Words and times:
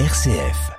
RCF. 0.00 0.72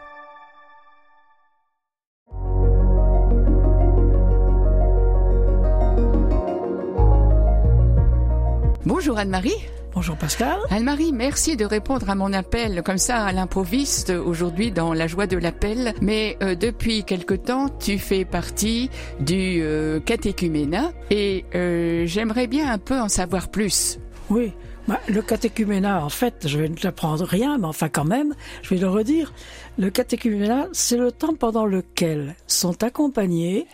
Bonjour 8.86 9.18
Anne-Marie. 9.18 9.54
Bonjour 9.94 10.18
Pascal. 10.18 10.58
Anne-Marie, 10.70 11.14
merci 11.14 11.56
de 11.56 11.64
répondre 11.64 12.10
à 12.10 12.16
mon 12.16 12.34
appel 12.34 12.84
comme 12.84 12.98
ça 12.98 13.24
à 13.24 13.32
l'improviste 13.32 14.10
aujourd'hui 14.10 14.74
dans 14.74 14.94
la 14.94 15.08
joie 15.08 15.28
de 15.28 15.38
l'appel. 15.38 15.94
Mais 16.02 16.38
euh, 16.44 16.56
depuis 16.56 17.06
quelque 17.06 17.36
temps, 17.36 17.70
tu 17.70 17.98
fais 17.98 18.26
partie 18.26 18.90
du 19.22 19.62
euh, 19.62 20.02
catéchuménat 20.02 20.92
et 21.10 21.46
euh, 21.56 22.06
j'aimerais 22.06 22.48
bien 22.48 22.70
un 22.70 22.80
peu 22.80 23.00
en 23.00 23.08
savoir 23.08 23.48
plus. 23.48 23.98
Oui, 24.30 24.52
bah, 24.88 25.00
le 25.08 25.22
catéchuménat, 25.22 26.06
en 26.06 26.10
fait, 26.10 26.48
je 26.48 26.60
vais 26.60 26.70
ne 26.70 26.76
t'apprendre 26.76 27.26
rien, 27.26 27.58
mais 27.58 27.66
enfin 27.66 27.90
quand 27.90 28.06
même, 28.06 28.36
je 28.62 28.70
vais 28.70 28.80
le 28.80 28.88
redire. 28.88 29.34
Le 29.80 29.90
catéchuménat, 29.90 30.68
c'est 30.74 30.98
le 30.98 31.12
temps 31.12 31.34
pendant 31.34 31.66
lequel 31.66 32.36
sont 32.46 32.84
accompagnés 32.84 33.66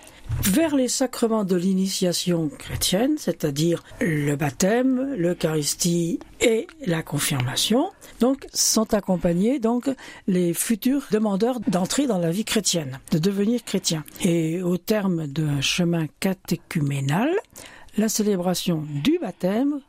vers 0.42 0.76
les 0.76 0.88
sacrements 0.88 1.44
de 1.44 1.58
l'initiation 1.58 2.48
chrétienne, 2.48 3.16
c'est-à-dire 3.18 3.84
le 4.00 4.36
baptême, 4.36 5.14
l'Eucharistie 5.18 6.20
et 6.40 6.68
la 6.86 7.04
confirmation. 7.04 7.90
Donc, 8.22 8.48
sont 8.54 8.94
accompagnés 8.94 9.60
donc 9.60 9.90
les 10.28 10.54
futurs 10.54 11.08
demandeurs 11.12 11.60
d'entrer 11.60 12.08
dans 12.08 12.20
la 12.20 12.32
vie 12.32 12.46
chrétienne, 12.46 13.00
de 13.12 13.18
devenir 13.18 13.64
chrétien. 13.66 14.06
Et 14.22 14.62
au 14.62 14.78
terme 14.78 15.28
d'un 15.28 15.60
chemin 15.60 16.06
catéchuménal, 16.22 17.30
la 17.98 18.08
célébration 18.08 18.86
du 19.04 19.20
baptême 19.20 19.82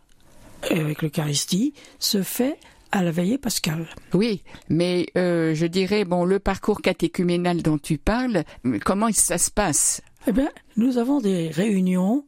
avec 0.71 1.03
l'Eucharistie 1.03 1.75
se 1.99 2.23
fait 2.23 2.59
à 2.93 3.03
la 3.03 3.11
veillée 3.11 3.39
pascale. 3.39 3.87
Oui, 4.13 4.43
mais 4.69 5.07
euh, 5.17 5.55
je 5.55 5.67
dirais, 5.67 6.05
bon, 6.05 6.25
le 6.25 6.39
parcours 6.39 6.83
catéchuménal 6.83 7.63
dont 7.63 7.79
tu 7.79 7.99
parles, 7.99 8.45
comment 8.85 9.09
ça 9.13 9.39
se 9.39 9.51
passe? 9.51 10.03
Eh 10.27 10.33
bien, 10.33 10.51
nous 10.77 10.99
avons 10.99 11.21
des 11.21 11.49
réunions, 11.49 12.25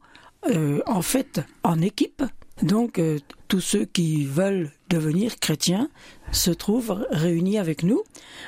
euh, 0.48 0.81
en 0.86 1.03
fait, 1.03 1.41
en 1.62 1.81
équipe. 1.81 2.22
Donc, 2.62 2.98
euh, 2.98 3.19
tous 3.48 3.61
ceux 3.61 3.84
qui 3.84 4.25
veulent 4.25 4.70
devenir 4.89 5.39
chrétiens 5.39 5.89
se 6.33 6.50
trouvent 6.50 7.06
réunis 7.11 7.59
avec 7.59 7.83
nous. 7.83 8.03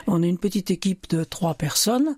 On 0.06 0.22
est 0.22 0.28
une 0.28 0.38
petite 0.38 0.70
équipe 0.70 1.08
de 1.10 1.22
trois 1.22 1.54
personnes, 1.54 2.16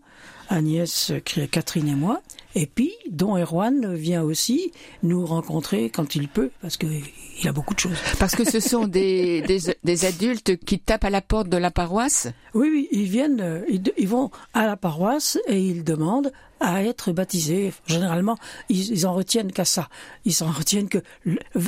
Agnès, 0.49 1.13
Catherine 1.51 1.89
et 1.89 1.95
moi. 1.95 2.23
Et 2.61 2.67
puis, 2.67 2.93
Don 3.09 3.37
Erwan 3.37 3.95
vient 3.95 4.25
aussi 4.25 4.73
nous 5.05 5.25
rencontrer 5.25 5.91
quand 5.91 6.17
il 6.17 6.27
peut, 6.27 6.51
parce 6.61 6.77
qu'il 6.77 7.05
a 7.45 7.53
beaucoup 7.53 7.73
de 7.73 7.79
choses. 7.79 7.99
Parce 8.19 8.35
que 8.35 8.43
ce 8.43 8.59
sont 8.59 8.89
des, 8.89 9.43
des, 9.47 9.61
des, 9.85 10.05
adultes 10.05 10.57
qui 10.57 10.81
tapent 10.81 11.05
à 11.05 11.11
la 11.11 11.21
porte 11.21 11.49
de 11.49 11.57
la 11.57 11.71
paroisse? 11.71 12.27
Oui, 12.55 12.69
oui, 12.73 12.89
ils 12.91 13.09
viennent, 13.09 13.63
ils, 13.69 13.81
ils 13.97 14.09
vont 14.09 14.33
à 14.55 14.67
la 14.67 14.77
paroisse 14.77 15.39
et 15.47 15.61
ils 15.61 15.85
demandent 15.85 16.33
à 16.59 16.83
être 16.83 17.13
baptisés. 17.13 17.73
Généralement, 17.87 18.37
ils, 18.69 18.91
ils 18.91 19.07
en 19.07 19.13
retiennent 19.13 19.53
qu'à 19.53 19.65
ça. 19.65 19.89
Ils 20.25 20.35
s'en 20.35 20.51
retiennent 20.51 20.89
que 20.89 20.99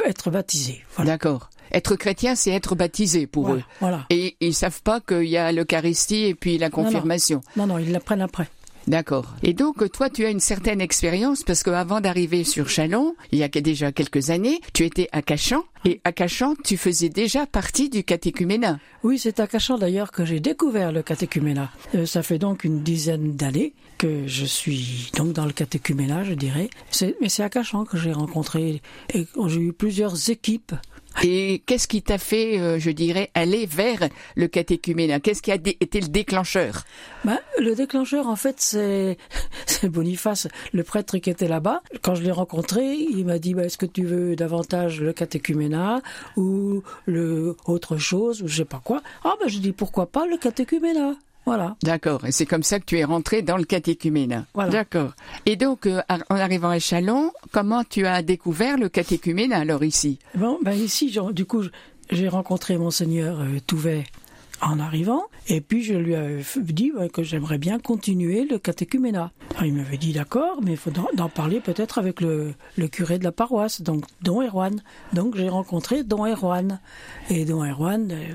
être 0.04 0.32
baptisés. 0.32 0.82
Voilà. 0.96 1.12
D'accord. 1.12 1.50
Être 1.70 1.94
chrétien, 1.94 2.34
c'est 2.34 2.50
être 2.50 2.74
baptisé 2.74 3.28
pour 3.28 3.46
voilà, 3.46 3.60
eux. 3.60 3.64
Voilà. 3.78 4.06
Et 4.10 4.36
ils 4.40 4.56
savent 4.56 4.82
pas 4.82 5.00
qu'il 5.00 5.28
y 5.28 5.36
a 5.36 5.52
l'Eucharistie 5.52 6.24
et 6.24 6.34
puis 6.34 6.58
la 6.58 6.68
confirmation. 6.68 7.42
Non, 7.54 7.68
non, 7.68 7.74
non 7.74 7.78
ils 7.78 7.92
l'apprennent 7.92 8.22
après. 8.22 8.48
D'accord. 8.86 9.34
Et 9.42 9.52
donc, 9.52 9.90
toi, 9.92 10.10
tu 10.10 10.24
as 10.24 10.30
une 10.30 10.40
certaine 10.40 10.80
expérience 10.80 11.42
parce 11.42 11.62
qu'avant 11.62 12.00
d'arriver 12.00 12.44
sur 12.44 12.68
Chalon, 12.68 13.14
il 13.32 13.38
y 13.38 13.42
a 13.42 13.48
déjà 13.48 13.92
quelques 13.92 14.30
années, 14.30 14.60
tu 14.72 14.84
étais 14.84 15.08
à 15.12 15.22
Cachan. 15.22 15.64
Et 15.84 16.00
à 16.04 16.12
Cachan, 16.12 16.54
tu 16.62 16.76
faisais 16.76 17.08
déjà 17.08 17.46
partie 17.46 17.88
du 17.88 18.04
catéchuménat. 18.04 18.78
Oui, 19.02 19.18
c'est 19.18 19.40
à 19.40 19.46
Cachan 19.46 19.78
d'ailleurs 19.78 20.12
que 20.12 20.24
j'ai 20.24 20.40
découvert 20.40 20.92
le 20.92 21.02
catéchuménat. 21.02 21.70
Euh, 21.94 22.04
ça 22.04 22.22
fait 22.22 22.38
donc 22.38 22.64
une 22.64 22.82
dizaine 22.82 23.34
d'années 23.34 23.72
que 23.96 24.26
je 24.26 24.44
suis 24.44 25.10
donc 25.16 25.32
dans 25.32 25.46
le 25.46 25.52
catéchuménat, 25.52 26.24
je 26.24 26.34
dirais. 26.34 26.68
Mais 27.20 27.28
c'est 27.28 27.42
à 27.42 27.48
Cachan 27.48 27.84
que 27.84 27.96
j'ai 27.96 28.12
rencontré 28.12 28.82
et 29.14 29.26
j'ai 29.46 29.60
eu 29.60 29.72
plusieurs 29.72 30.30
équipes 30.30 30.74
et 31.22 31.62
qu'est-ce 31.66 31.88
qui 31.88 32.02
t'a 32.02 32.18
fait, 32.18 32.58
euh, 32.58 32.78
je 32.78 32.90
dirais, 32.90 33.30
aller 33.34 33.66
vers 33.66 34.08
le 34.36 34.48
catéchuménat? 34.48 35.20
Qu'est-ce 35.20 35.42
qui 35.42 35.52
a 35.52 35.56
été 35.56 36.00
le 36.00 36.08
déclencheur? 36.08 36.84
Ben, 37.24 37.38
Le 37.58 37.74
déclencheur, 37.74 38.26
en 38.28 38.36
fait, 38.36 38.56
c'est 39.66 39.88
Boniface, 39.88 40.48
le 40.72 40.82
prêtre 40.82 41.18
qui 41.18 41.30
était 41.30 41.48
là-bas. 41.48 41.82
Quand 42.02 42.14
je 42.14 42.22
l'ai 42.22 42.30
rencontré, 42.30 42.94
il 42.94 43.26
m'a 43.26 43.38
dit 43.38 43.54
ben, 43.54 43.64
Est-ce 43.64 43.78
que 43.78 43.86
tu 43.86 44.04
veux 44.04 44.36
davantage 44.36 45.00
le 45.00 45.12
catéchuménat 45.12 46.00
ou 46.36 46.82
le 47.06 47.56
autre 47.66 47.96
chose 47.98 48.42
ou 48.42 48.48
je 48.48 48.56
sais 48.58 48.64
pas 48.64 48.80
quoi? 48.82 49.02
Ah 49.24 49.34
ben 49.40 49.48
je 49.48 49.58
dis 49.58 49.72
pourquoi 49.72 50.06
pas 50.06 50.26
le 50.26 50.36
catéchuménat? 50.36 51.14
Voilà. 51.50 51.74
D'accord. 51.82 52.24
Et 52.24 52.30
c'est 52.30 52.46
comme 52.46 52.62
ça 52.62 52.78
que 52.78 52.84
tu 52.84 52.96
es 52.96 53.02
rentré 53.02 53.42
dans 53.42 53.56
le 53.56 53.64
catéchuménat. 53.64 54.46
Voilà. 54.54 54.70
D'accord. 54.70 55.14
Et 55.46 55.56
donc, 55.56 55.86
euh, 55.86 56.00
en 56.08 56.36
arrivant 56.36 56.68
à 56.68 56.78
Chalon, 56.78 57.32
comment 57.50 57.82
tu 57.82 58.06
as 58.06 58.22
découvert 58.22 58.78
le 58.78 58.88
catéchuménat 58.88 59.58
alors 59.58 59.82
ici? 59.82 60.20
Bon, 60.36 60.60
ben 60.62 60.74
ici, 60.74 61.12
du 61.32 61.44
coup, 61.46 61.64
j'ai 62.08 62.28
rencontré 62.28 62.78
monseigneur 62.78 63.40
euh, 63.40 63.58
Touvet 63.66 64.04
en 64.62 64.78
arrivant, 64.78 65.24
et 65.48 65.60
puis 65.60 65.82
je 65.82 65.94
lui 65.94 66.12
ai 66.12 66.44
dit 66.58 66.92
ouais, 66.92 67.08
que 67.08 67.24
j'aimerais 67.24 67.58
bien 67.58 67.80
continuer 67.80 68.46
le 68.48 68.60
catéchuménat. 68.60 69.32
Alors, 69.56 69.64
il 69.64 69.74
m'avait 69.74 69.96
dit 69.96 70.12
d'accord, 70.12 70.60
mais 70.62 70.72
il 70.72 70.76
faut 70.76 70.92
d'en 71.14 71.28
parler 71.28 71.58
peut-être 71.58 71.98
avec 71.98 72.20
le, 72.20 72.54
le, 72.76 72.86
curé 72.86 73.18
de 73.18 73.24
la 73.24 73.32
paroisse, 73.32 73.82
donc 73.82 74.04
Don 74.22 74.40
Erwan. 74.40 74.80
Donc 75.14 75.34
j'ai 75.36 75.48
rencontré 75.48 76.04
Don 76.04 76.26
Erwan. 76.26 76.78
Et 77.28 77.44
Don 77.44 77.64
Erwan, 77.64 78.12
euh, 78.12 78.34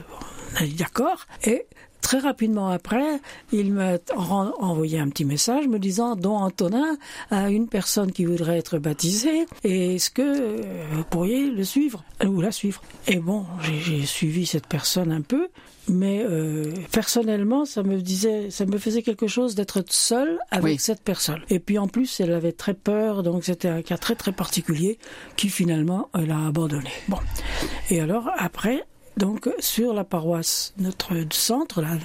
on 0.56 0.64
a 0.64 0.66
dit 0.66 0.74
d'accord, 0.74 1.28
et 1.46 1.66
Très 2.02 2.20
rapidement 2.20 2.70
après, 2.70 3.20
il 3.52 3.74
m'a 3.74 3.94
envoyé 4.16 5.00
un 5.00 5.10
petit 5.10 5.26
message 5.26 5.68
me 5.68 5.80
disant 5.80 6.16
Don 6.16 6.38
Antonin 6.38 6.98
a 7.32 7.50
une 7.50 7.68
personne 7.68 8.12
qui 8.12 8.26
voudrait 8.26 8.60
être 8.60 8.78
baptisée 8.78 9.48
et 9.64 9.96
est-ce 9.96 10.12
que 10.12 10.62
vous 10.94 11.04
pourriez 11.10 11.50
le 11.50 11.64
suivre 11.64 12.04
ou 12.24 12.42
la 12.42 12.52
suivre? 12.52 12.84
Et 13.08 13.18
bon, 13.18 13.46
j'ai 13.62 14.06
suivi 14.06 14.46
cette 14.46 14.68
personne 14.68 15.12
un 15.12 15.22
peu, 15.22 15.48
mais 15.88 16.24
euh, 16.24 16.72
personnellement, 16.92 17.66
ça 17.66 17.84
me 17.84 18.02
disait, 18.02 18.50
ça 18.50 18.66
me 18.66 18.78
faisait 18.78 19.02
quelque 19.02 19.28
chose 19.28 19.56
d'être 19.56 19.84
seule 19.90 20.40
avec 20.52 20.66
oui. 20.66 20.80
cette 20.80 21.02
personne. 21.02 21.42
Et 21.50 21.60
puis 21.60 21.78
en 21.78 21.88
plus, 21.88 22.20
elle 22.20 22.34
avait 22.34 22.52
très 22.52 22.74
peur, 22.74 23.24
donc 23.24 23.44
c'était 23.44 23.68
un 23.70 23.82
cas 23.82 23.98
très 23.98 24.16
très 24.16 24.32
particulier 24.32 25.00
qui 25.36 25.50
finalement 25.50 26.10
elle 26.14 26.32
a 26.32 26.48
abandonné. 26.48 26.92
Bon, 27.08 27.18
et 27.90 28.00
alors 28.00 28.30
après, 28.38 28.84
donc, 29.18 29.50
sur 29.60 29.94
la 29.94 30.04
paroisse, 30.04 30.74
notre 30.78 31.14
centre, 31.32 31.82
là, 31.82 31.98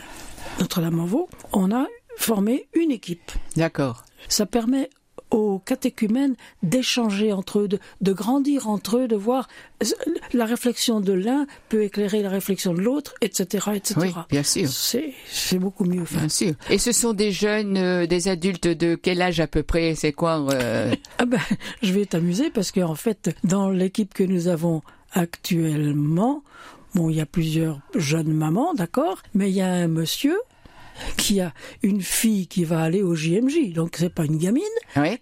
Notre-Dame-en-Vaux, 0.59 1.29
on 1.53 1.73
a 1.73 1.87
formé 2.17 2.69
une 2.75 2.91
équipe. 2.91 3.33
D'accord. 3.57 4.05
Ça 4.29 4.47
permet 4.47 4.91
aux 5.31 5.61
catéchumènes 5.61 6.35
d'échanger 6.63 7.33
entre 7.33 7.61
eux, 7.61 7.69
de, 7.69 7.79
de, 8.01 8.13
grandir 8.13 8.69
entre 8.69 8.99
eux, 8.99 9.09
de 9.09 9.17
voir 9.17 9.49
la 10.33 10.45
réflexion 10.45 11.01
de 11.01 11.13
l'un 11.13 11.47
peut 11.69 11.85
éclairer 11.85 12.23
la 12.23 12.31
réflexion 12.31 12.75
de 12.75 12.81
l'autre, 12.81 13.15
etc., 13.21 13.71
etc. 13.75 13.95
Oui, 14.01 14.13
bien 14.29 14.43
sûr. 14.43 14.69
C'est 14.69 15.59
beaucoup 15.59 15.85
mieux. 15.85 16.05
Bien 16.11 16.29
sûr. 16.29 16.55
Et 16.69 16.79
ce 16.79 16.93
sont 16.93 17.13
des 17.13 17.33
jeunes, 17.33 17.77
euh, 17.77 18.07
des 18.07 18.29
adultes 18.29 18.67
de 18.67 18.95
quel 18.97 19.23
âge 19.23 19.41
à 19.41 19.47
peu 19.47 19.63
près? 19.63 19.95
C'est 19.95 20.13
quoi 20.13 20.45
euh... 20.53 20.95
ah 21.19 21.27
ben, 21.27 21.41
Je 21.83 21.93
vais 21.93 22.07
t'amuser 22.07 22.51
parce 22.51 22.73
qu'en 22.73 22.95
fait, 22.95 23.31
dans 23.45 23.71
l'équipe 23.71 24.13
que 24.15 24.25
nous 24.25 24.49
avons 24.49 24.83
actuellement, 25.13 26.43
Bon, 26.95 27.09
il 27.09 27.17
y 27.17 27.21
a 27.21 27.27
plusieurs 27.27 27.81
jeunes 27.95 28.33
mamans, 28.33 28.75
d'accord, 28.75 29.23
mais 29.35 29.51
il 29.51 29.55
y 29.55 29.61
a 29.61 29.69
un 29.69 29.89
monsieur 29.89 30.39
qui 31.17 31.41
a 31.41 31.53
une 31.83 32.03
fille 32.03 32.47
qui 32.47 32.65
va 32.65 32.83
aller 32.83 33.03
au 33.03 33.15
JMJ, 33.15 33.73
donc 33.73 33.97
c'est 33.99 34.13
pas 34.13 34.25
une 34.25 34.39
gamine. 34.39 34.63
Oui. 34.97 35.19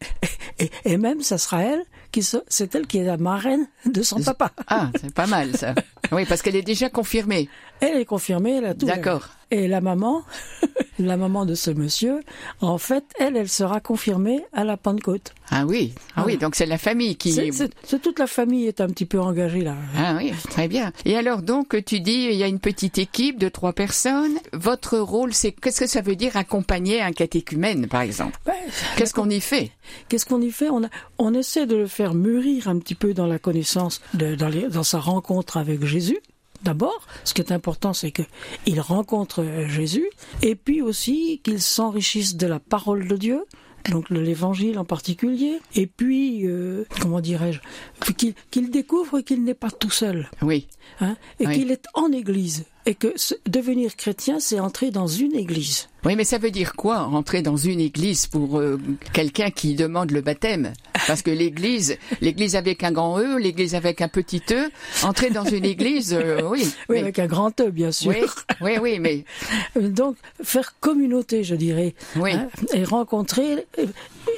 Et, 0.58 0.70
et 0.84 0.96
même, 0.96 1.22
ça 1.22 1.38
sera 1.38 1.62
elle 1.62 1.84
qui 2.10 2.22
c'est 2.22 2.74
elle 2.74 2.86
qui 2.86 2.98
est 2.98 3.04
la 3.04 3.16
marraine 3.16 3.68
de 3.84 4.02
son 4.02 4.20
papa. 4.20 4.50
Ah, 4.66 4.90
c'est 5.00 5.12
pas 5.12 5.26
mal 5.26 5.56
ça. 5.56 5.74
Oui, 6.10 6.24
parce 6.24 6.40
qu'elle 6.40 6.56
est 6.56 6.62
déjà 6.62 6.88
confirmée. 6.88 7.50
Elle 7.81 7.99
est 7.99 8.05
confirmée, 8.05 8.56
elle 8.56 8.66
a 8.66 8.75
tout. 8.75 8.87
D'accord. 8.87 9.28
Et 9.51 9.66
la 9.66 9.80
maman, 9.80 10.25
la 10.98 11.16
maman 11.16 11.47
de 11.47 11.54
ce 11.54 11.71
monsieur, 11.71 12.21
en 12.60 12.77
fait, 12.77 13.04
elle, 13.19 13.36
elle 13.36 13.48
sera 13.48 13.80
confirmée 13.80 14.45
à 14.53 14.65
la 14.65 14.77
Pentecôte. 14.77 15.33
Ah 15.51 15.65
oui, 15.65 15.95
ah 16.15 16.25
oui, 16.27 16.36
donc 16.36 16.54
c'est 16.54 16.66
la 16.66 16.77
famille 16.77 17.16
qui. 17.16 17.33
C'est 17.33 18.03
toute 18.03 18.19
la 18.19 18.27
famille 18.27 18.66
est 18.66 18.83
un 18.83 18.89
petit 18.89 19.07
peu 19.07 19.19
engagée 19.19 19.63
là. 19.63 19.75
Ah 19.97 20.16
oui, 20.19 20.33
très 20.51 20.69
bien. 20.69 20.92
Et 21.07 21.16
alors 21.16 21.41
donc 21.41 21.83
tu 21.86 22.01
dis 22.01 22.28
il 22.30 22.36
y 22.36 22.42
a 22.42 22.47
une 22.47 22.59
petite 22.59 22.98
équipe 22.98 23.39
de 23.39 23.48
trois 23.48 23.72
personnes. 23.72 24.39
Votre 24.53 24.98
rôle, 24.98 25.33
c'est 25.33 25.53
qu'est-ce 25.53 25.81
que 25.81 25.86
ça 25.86 26.03
veut 26.03 26.16
dire 26.16 26.36
accompagner 26.36 27.01
un 27.01 27.13
catéchumène, 27.13 27.86
par 27.86 28.03
exemple? 28.03 28.39
Ben, 28.45 28.53
Qu'est-ce 28.97 29.15
qu'on 29.15 29.31
y 29.31 29.41
fait? 29.41 29.72
Qu'est-ce 30.10 30.27
qu'on 30.27 30.42
y 30.42 30.51
fait? 30.51 30.69
On, 30.69 30.84
a, 30.84 30.89
on 31.19 31.33
essaie 31.33 31.65
de 31.65 31.77
le 31.77 31.86
faire 31.86 32.13
mûrir 32.13 32.69
un 32.69 32.78
petit 32.78 32.95
peu 32.95 33.15
dans 33.15 33.27
la 33.27 33.39
connaissance, 33.39 34.03
de, 34.13 34.34
dans, 34.34 34.48
les, 34.48 34.69
dans 34.69 34.83
sa 34.83 34.98
rencontre 34.98 35.57
avec 35.57 35.84
Jésus. 35.86 36.19
D'abord, 36.63 37.07
ce 37.25 37.34
qui 37.34 37.41
est 37.41 37.53
important, 37.53 37.93
c'est 37.93 38.13
qu'il 38.13 38.81
rencontre 38.81 39.45
Jésus, 39.69 40.09
et 40.43 40.55
puis 40.55 40.83
aussi 40.83 41.41
qu'il 41.45 41.60
s'enrichisse 41.60 42.37
de 42.37 42.47
la 42.47 42.59
parole 42.59 43.07
de 43.07 43.16
Dieu, 43.16 43.45
donc 43.91 44.10
l'évangile 44.10 44.78
en 44.78 44.84
particulier, 44.84 45.60
et 45.75 45.87
puis, 45.87 46.47
euh, 46.47 46.84
comment 47.01 47.21
dirais-je, 47.21 47.60
qu'il 48.13 48.34
qu 48.51 48.69
découvre 48.69 49.21
qu'il 49.21 49.45
n'est 49.45 49.55
pas 49.55 49.71
tout 49.71 49.91
seul. 49.91 50.28
Oui. 50.43 50.66
Hein, 51.01 51.16
et 51.41 51.47
oui. 51.47 51.55
qu'il 51.55 51.71
est 51.71 51.87
en 51.95 52.10
église. 52.13 52.65
Et 52.88 52.94
que 52.94 53.14
devenir 53.46 53.96
chrétien, 53.96 54.40
c'est 54.40 54.58
entrer 54.58 54.90
dans 54.90 55.06
une 55.06 55.34
église. 55.34 55.88
Oui, 56.06 56.16
mais 56.16 56.24
ça 56.24 56.38
veut 56.38 56.50
dire 56.50 56.72
quoi, 56.72 57.00
entrer 57.00 57.42
dans 57.42 57.58
une 57.58 57.80
église 57.80 58.26
pour 58.26 58.58
euh, 58.58 58.80
quelqu'un 59.12 59.50
qui 59.50 59.74
demande 59.74 60.10
le 60.10 60.22
baptême? 60.22 60.72
Parce 61.06 61.20
que 61.20 61.30
l'église, 61.30 61.98
l'église 62.22 62.56
avec 62.56 62.82
un 62.84 62.90
grand 62.90 63.20
E, 63.20 63.38
l'église 63.38 63.74
avec 63.74 64.00
un 64.00 64.08
petit 64.08 64.40
E, 64.52 64.70
entrer 65.02 65.28
dans 65.28 65.44
une 65.44 65.66
église, 65.66 66.14
euh, 66.14 66.40
oui. 66.50 66.66
Oui, 66.88 66.98
avec 66.98 67.18
un 67.18 67.26
grand 67.26 67.60
E, 67.60 67.70
bien 67.70 67.92
sûr. 67.92 68.10
Oui, 68.10 68.24
oui, 68.62 68.78
oui, 68.80 68.98
mais... 69.00 69.24
Donc, 69.90 70.16
faire 70.42 70.74
communauté, 70.80 71.44
je 71.44 71.56
dirais. 71.56 71.94
Oui. 72.16 72.32
Hein, 72.32 72.48
et 72.72 72.84
rencontrer, 72.84 73.66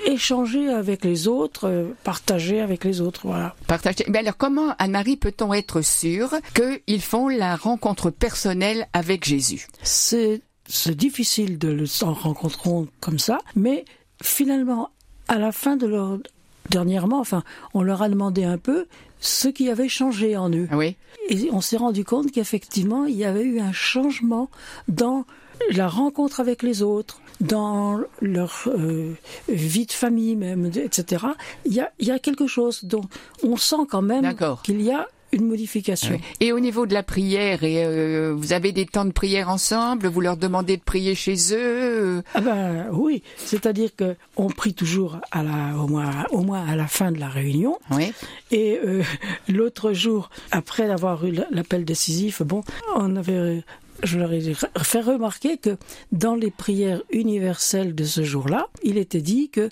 échanger 0.06 0.68
avec 0.68 1.04
les 1.04 1.28
autres, 1.28 1.94
partager 2.04 2.60
avec 2.60 2.84
les 2.84 3.00
autres, 3.00 3.22
voilà. 3.24 3.54
Partager. 3.66 4.04
Mais 4.08 4.18
alors, 4.18 4.36
comment, 4.36 4.74
Anne-Marie, 4.78 5.16
peut-on 5.16 5.52
être 5.52 5.82
sûr 5.82 6.34
qu'ils 6.54 7.02
font 7.02 7.28
la 7.28 7.56
rencontre 7.56 8.10
personnelle 8.10 8.88
avec 8.92 9.24
Jésus? 9.24 9.66
C'est 9.82 10.42
c'est 10.70 10.94
difficile 10.94 11.58
de 11.58 11.68
le 11.68 11.84
s'en 11.84 12.14
rencontrer 12.14 12.70
comme 13.00 13.18
ça, 13.18 13.38
mais 13.56 13.84
finalement, 14.22 14.90
à 15.28 15.38
la 15.38 15.52
fin 15.52 15.76
de 15.76 15.86
leur 15.86 16.18
dernièrement, 16.70 17.18
enfin, 17.18 17.42
on 17.74 17.82
leur 17.82 18.02
a 18.02 18.08
demandé 18.08 18.44
un 18.44 18.58
peu 18.58 18.86
ce 19.18 19.48
qui 19.48 19.68
avait 19.68 19.88
changé 19.88 20.36
en 20.36 20.50
eux. 20.50 20.68
Ah 20.70 20.76
oui. 20.76 20.96
Et 21.28 21.48
on 21.52 21.60
s'est 21.60 21.76
rendu 21.76 22.04
compte 22.04 22.30
qu'effectivement, 22.30 23.04
il 23.04 23.16
y 23.16 23.24
avait 23.24 23.42
eu 23.42 23.60
un 23.60 23.72
changement 23.72 24.48
dans 24.88 25.24
la 25.72 25.88
rencontre 25.88 26.40
avec 26.40 26.62
les 26.62 26.82
autres, 26.82 27.20
dans 27.40 28.00
leur 28.20 28.64
euh, 28.66 29.14
vie 29.48 29.86
de 29.86 29.92
famille 29.92 30.36
même, 30.36 30.66
etc. 30.66 31.24
Il 31.64 31.72
y 31.72 31.80
a, 31.80 31.90
il 31.98 32.06
y 32.08 32.10
a 32.10 32.18
quelque 32.18 32.46
chose 32.46 32.84
dont 32.84 33.04
on 33.42 33.56
sent 33.56 33.86
quand 33.88 34.02
même 34.02 34.34
qu'il 34.62 34.82
y 34.82 34.90
a 34.90 35.08
une 35.32 35.46
modification. 35.46 36.18
Et 36.40 36.52
au 36.52 36.60
niveau 36.60 36.86
de 36.86 36.94
la 36.94 37.02
prière, 37.02 37.62
et 37.62 37.84
euh, 37.84 38.34
vous 38.36 38.52
avez 38.52 38.72
des 38.72 38.86
temps 38.86 39.04
de 39.04 39.12
prière 39.12 39.48
ensemble? 39.48 40.08
Vous 40.08 40.20
leur 40.20 40.36
demandez 40.36 40.76
de 40.76 40.82
prier 40.82 41.14
chez 41.14 41.36
eux? 41.52 42.22
Ah 42.34 42.40
ben 42.40 42.88
oui, 42.92 43.22
c'est-à-dire 43.36 43.94
que 43.94 44.16
on 44.36 44.48
prie 44.48 44.74
toujours 44.74 45.18
à 45.30 45.42
la, 45.42 45.76
au 45.78 45.86
moins, 45.86 46.24
au 46.30 46.42
moins 46.42 46.66
à 46.66 46.74
la 46.74 46.86
fin 46.86 47.12
de 47.12 47.20
la 47.20 47.28
réunion. 47.28 47.78
Oui. 47.92 48.12
Et 48.50 48.80
euh, 48.84 49.02
l'autre 49.48 49.92
jour, 49.92 50.30
après 50.50 50.90
avoir 50.90 51.24
eu 51.24 51.32
l'appel 51.50 51.84
décisif, 51.84 52.42
bon, 52.42 52.62
on 52.96 53.16
avait 53.16 53.62
je 54.02 54.18
leur 54.18 54.32
ai 54.32 54.40
fait 54.82 55.00
remarquer 55.00 55.56
que 55.56 55.76
dans 56.12 56.34
les 56.34 56.50
prières 56.50 57.02
universelles 57.10 57.94
de 57.94 58.04
ce 58.04 58.22
jour-là, 58.22 58.68
il 58.82 58.98
était 58.98 59.20
dit 59.20 59.50
que 59.50 59.68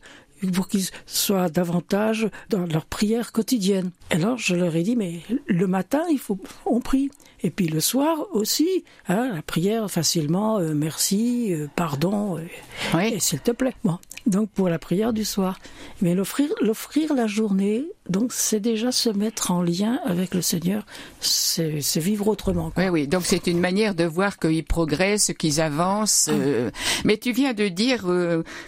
pour 0.55 0.69
qu'ils 0.69 0.87
soient 1.07 1.49
davantage 1.49 2.29
dans 2.49 2.65
leur 2.67 2.87
prière 2.87 3.33
quotidienne. 3.33 3.91
Alors 4.11 4.39
je 4.39 4.55
leur 4.55 4.77
ai 4.77 4.83
dit, 4.83 4.97
mais 4.97 5.21
le 5.47 5.67
matin, 5.67 6.05
il 6.11 6.19
faut, 6.19 6.39
on 6.67 6.81
prie. 6.81 7.11
Et 7.43 7.51
puis 7.51 7.69
le 7.69 7.81
soir 7.81 8.27
aussi, 8.33 8.85
hein, 9.09 9.31
la 9.35 9.43
prière 9.43 9.89
facilement, 9.91 10.59
euh, 10.59 10.75
merci, 10.75 11.55
euh, 11.55 11.69
pardon, 11.77 12.37
euh, 12.37 12.99
et 12.99 13.21
s'il 13.21 13.41
te 13.41 13.53
plaît. 13.53 13.75
Bon, 13.85 13.99
donc 14.29 14.51
pour 14.51 14.69
la 14.69 14.79
prière 14.79 15.13
du 15.13 15.25
soir. 15.25 15.59
Mais 16.03 16.15
l'offrir, 16.15 16.49
l'offrir 16.61 17.15
la 17.15 17.27
journée, 17.27 17.85
donc 18.09 18.33
c'est 18.33 18.61
déjà 18.61 18.93
se 18.93 19.09
mettre 19.11 19.51
en 19.51 19.63
lien 19.63 19.99
avec 20.05 20.35
le 20.35 20.43
Seigneur, 20.43 20.85
c'est, 21.21 21.81
vivre 21.97 22.29
autrement. 22.29 22.73
Oui, 22.77 22.89
oui. 22.89 23.09
Donc 23.09 23.23
c'est 23.25 23.47
une 23.47 23.59
manière 23.59 23.95
de 23.95 24.05
voir 24.05 24.39
qu'ils 24.39 24.65
progressent, 24.65 25.33
qu'ils 25.39 25.61
avancent. 25.61 26.31
Ah. 26.31 26.71
mais 27.05 27.17
tu 27.17 27.33
viens 27.33 27.55
de 27.55 27.69
dire 27.69 28.05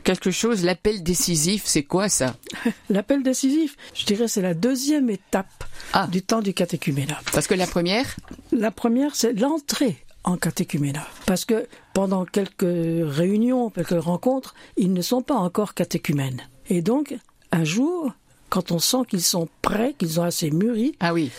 quelque 0.04 0.30
chose, 0.30 0.64
l'appel 0.64 1.02
décisif, 1.02 1.62
c'est 1.66 1.84
quoi 1.84 2.08
ça? 2.08 2.36
L'appel 2.90 3.22
décisif, 3.22 3.76
je 3.94 4.04
dirais, 4.04 4.28
c'est 4.28 4.42
la 4.42 4.54
deuxième 4.54 5.10
étape 5.10 5.64
ah. 5.92 6.06
du 6.10 6.22
temps 6.22 6.40
du 6.40 6.54
catéchuménat. 6.54 7.18
Parce 7.32 7.46
que 7.46 7.54
la 7.54 7.66
première? 7.66 8.16
La 8.52 8.70
première, 8.70 9.14
c'est 9.14 9.32
l'entrée 9.32 10.04
en 10.24 10.36
catéchuménat. 10.36 11.06
Parce 11.26 11.44
que 11.44 11.66
pendant 11.94 12.24
quelques 12.24 12.62
réunions, 12.62 13.70
quelques 13.70 14.00
rencontres, 14.00 14.54
ils 14.76 14.92
ne 14.92 15.02
sont 15.02 15.22
pas 15.22 15.34
encore 15.34 15.74
catéchumènes. 15.74 16.42
Et 16.68 16.82
donc, 16.82 17.16
un 17.52 17.64
jour, 17.64 18.12
quand 18.48 18.72
on 18.72 18.78
sent 18.78 19.04
qu'ils 19.08 19.22
sont 19.22 19.48
prêts, 19.62 19.94
qu'ils 19.98 20.20
ont 20.20 20.24
assez 20.24 20.50
mûri, 20.50 20.96
ah 21.00 21.12
oui. 21.12 21.30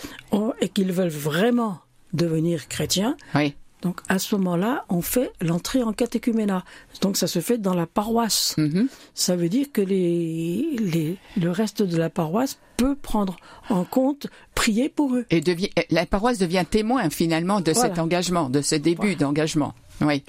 et 0.59 0.69
qu'ils 0.69 0.91
veulent 0.91 1.09
vraiment 1.09 1.79
devenir 2.13 2.67
chrétiens, 2.67 3.15
oui. 3.35 3.55
Donc 3.81 4.01
à 4.09 4.19
ce 4.19 4.35
moment-là, 4.35 4.85
on 4.89 5.01
fait 5.01 5.31
l'entrée 5.41 5.81
en 5.83 5.93
catéchuménat. 5.93 6.63
Donc 7.01 7.17
ça 7.17 7.27
se 7.27 7.39
fait 7.39 7.57
dans 7.57 7.73
la 7.73 7.87
paroisse. 7.87 8.55
Mm-hmm. 8.57 8.87
Ça 9.13 9.35
veut 9.35 9.49
dire 9.49 9.67
que 9.73 9.81
les, 9.81 10.77
les, 10.79 11.17
le 11.39 11.51
reste 11.51 11.81
de 11.81 11.97
la 11.97 12.09
paroisse 12.09 12.59
peut 12.77 12.95
prendre 12.95 13.37
en 13.69 13.83
compte, 13.83 14.27
prier 14.55 14.89
pour 14.89 15.15
eux. 15.15 15.25
Et 15.29 15.41
devient, 15.41 15.69
la 15.89 16.05
paroisse 16.05 16.37
devient 16.37 16.65
témoin 16.69 17.09
finalement 17.09 17.61
de 17.61 17.73
cet 17.73 17.99
engagement, 17.99 18.49
de 18.49 18.61
ce 18.61 18.75
début 18.75 19.15
d'engagement. 19.15 19.73
Oui. 20.01 20.23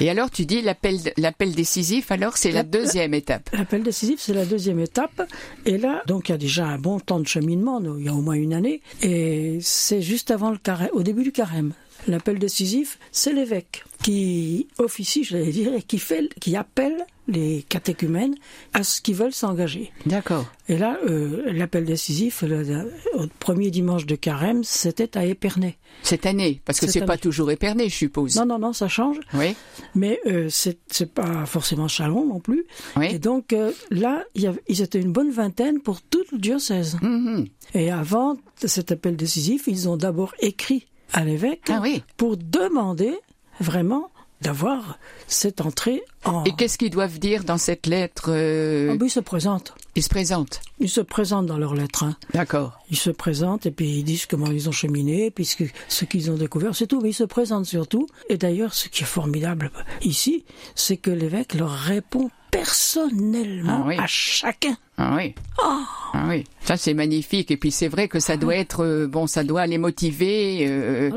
Et 0.00 0.08
alors 0.10 0.30
tu 0.30 0.46
dis 0.46 0.62
l'appel 0.62 0.96
l'appel 1.16 1.52
décisif. 1.54 2.12
Alors 2.12 2.36
c'est 2.36 2.52
la 2.52 2.62
deuxième 2.62 3.14
étape. 3.14 3.50
L'appel 3.52 3.82
décisif 3.82 4.20
c'est 4.20 4.34
la 4.34 4.44
deuxième 4.44 4.78
étape. 4.78 5.22
Et 5.66 5.76
là 5.76 6.02
donc 6.06 6.28
il 6.28 6.32
y 6.32 6.34
a 6.34 6.38
déjà 6.38 6.66
un 6.66 6.78
bon 6.78 7.00
temps 7.00 7.18
de 7.18 7.26
cheminement. 7.26 7.80
Il 7.98 8.04
y 8.04 8.08
a 8.08 8.14
au 8.14 8.20
moins 8.20 8.34
une 8.34 8.54
année. 8.54 8.80
Et 9.02 9.58
c'est 9.60 10.02
juste 10.02 10.30
avant 10.30 10.50
le 10.50 10.58
carême, 10.58 10.90
au 10.92 11.02
début 11.02 11.24
du 11.24 11.32
carême. 11.32 11.72
L'appel 12.08 12.38
décisif, 12.38 12.98
c'est 13.12 13.34
l'évêque 13.34 13.84
qui 14.02 14.66
officie, 14.78 15.24
je 15.24 15.36
dire, 15.36 15.74
et 15.74 15.82
qui 15.82 15.98
fait, 15.98 16.32
qui 16.40 16.56
appelle 16.56 17.04
les 17.26 17.66
catéchumènes 17.68 18.34
à 18.72 18.82
ce 18.82 19.02
qu'ils 19.02 19.14
veulent 19.14 19.34
s'engager. 19.34 19.92
D'accord. 20.06 20.46
Et 20.70 20.78
là, 20.78 20.98
euh, 21.06 21.52
l'appel 21.52 21.84
décisif, 21.84 22.42
le, 22.42 22.90
au 23.12 23.26
premier 23.38 23.70
dimanche 23.70 24.06
de 24.06 24.14
carême, 24.14 24.64
c'était 24.64 25.18
à 25.18 25.26
Épernay. 25.26 25.76
Cette 26.02 26.24
année, 26.24 26.62
parce 26.64 26.80
que 26.80 26.86
c'est 26.86 27.04
pas 27.04 27.18
toujours 27.18 27.50
Épernay, 27.50 27.90
je 27.90 27.94
suppose. 27.94 28.36
Non, 28.36 28.46
non, 28.46 28.58
non, 28.58 28.72
ça 28.72 28.88
change. 28.88 29.20
Oui. 29.34 29.54
Mais 29.94 30.18
euh, 30.26 30.48
c'est 30.48 31.12
pas 31.12 31.44
forcément 31.44 31.88
Chalon 31.88 32.24
non 32.24 32.40
plus. 32.40 32.64
Oui. 32.96 33.08
Et 33.10 33.18
donc 33.18 33.52
euh, 33.52 33.72
là, 33.90 34.24
y 34.34 34.46
avait, 34.46 34.62
ils 34.68 34.80
étaient 34.80 35.00
une 35.00 35.12
bonne 35.12 35.30
vingtaine 35.30 35.80
pour 35.80 36.00
tout 36.00 36.24
le 36.32 36.38
diocèse. 36.38 36.96
Mm-hmm. 37.02 37.48
Et 37.74 37.90
avant 37.90 38.38
cet 38.64 38.92
appel 38.92 39.16
décisif, 39.16 39.64
ils 39.66 39.90
ont 39.90 39.98
d'abord 39.98 40.34
écrit 40.40 40.86
à 41.12 41.24
l'évêque 41.24 41.70
ah 41.70 41.82
pour 42.16 42.36
demander 42.36 43.18
vraiment 43.60 44.10
d'avoir 44.40 44.98
cette 45.26 45.60
entrée 45.60 46.02
en... 46.24 46.44
Et 46.44 46.52
qu'est-ce 46.52 46.78
qu'ils 46.78 46.90
doivent 46.90 47.18
dire 47.18 47.44
dans 47.44 47.58
cette 47.58 47.86
lettre 47.86 48.26
euh... 48.28 48.90
Ah 48.92 48.96
ben, 48.96 49.06
Ils 49.06 49.10
se 49.10 49.20
présentent. 49.20 49.74
Ils 49.94 50.02
se 50.02 50.08
présentent 50.08 50.60
Ils 50.78 50.88
se 50.88 51.00
présentent 51.00 51.46
dans 51.46 51.58
leur 51.58 51.74
lettre. 51.74 52.04
Hein. 52.04 52.16
D'accord. 52.32 52.78
Ils 52.90 52.96
se 52.96 53.10
présentent 53.10 53.66
et 53.66 53.70
puis 53.70 53.98
ils 53.98 54.04
disent 54.04 54.26
comment 54.26 54.46
ils 54.46 54.68
ont 54.68 54.72
cheminé, 54.72 55.30
puisque 55.30 55.64
ce 55.88 56.04
qu'ils 56.04 56.30
ont 56.30 56.36
découvert, 56.36 56.74
c'est 56.74 56.86
tout. 56.86 57.00
Mais 57.00 57.10
ils 57.10 57.14
se 57.14 57.24
présentent 57.24 57.66
surtout. 57.66 58.06
Et 58.28 58.36
d'ailleurs, 58.36 58.74
ce 58.74 58.88
qui 58.88 59.02
est 59.02 59.06
formidable 59.06 59.70
ici, 60.02 60.44
c'est 60.74 60.96
que 60.96 61.10
l'évêque 61.10 61.54
leur 61.54 61.70
répond 61.70 62.30
personnellement 62.50 63.86
ah 63.98 64.02
à 64.02 64.06
chacun. 64.06 64.76
Ah 64.96 65.14
oui. 65.16 65.34
Oh. 65.62 65.82
Ah 66.14 66.26
oui. 66.28 66.44
Ça 66.62 66.76
c'est 66.76 66.94
magnifique. 66.94 67.50
Et 67.50 67.56
puis 67.56 67.70
c'est 67.70 67.88
vrai 67.88 68.08
que 68.08 68.20
ça 68.20 68.36
doit 68.36 68.56
être 68.56 68.84
euh, 68.84 69.06
bon, 69.06 69.26
ça 69.26 69.44
doit 69.44 69.66
les 69.66 69.78
motiver. 69.78 70.66
Euh, 70.66 71.10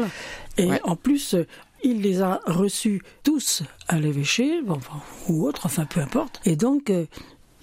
et 0.58 0.70
en 0.84 0.96
plus, 0.96 1.36
il 1.84 2.02
les 2.02 2.22
a 2.22 2.40
reçus 2.46 3.02
tous 3.24 3.64
à 3.88 4.00
l'évêché, 4.00 4.62
ou 5.28 5.46
autre, 5.46 5.66
enfin 5.66 5.86
peu 5.86 6.00
importe. 6.00 6.42
Et 6.46 6.56
donc, 6.56 6.90
euh, 6.90 7.06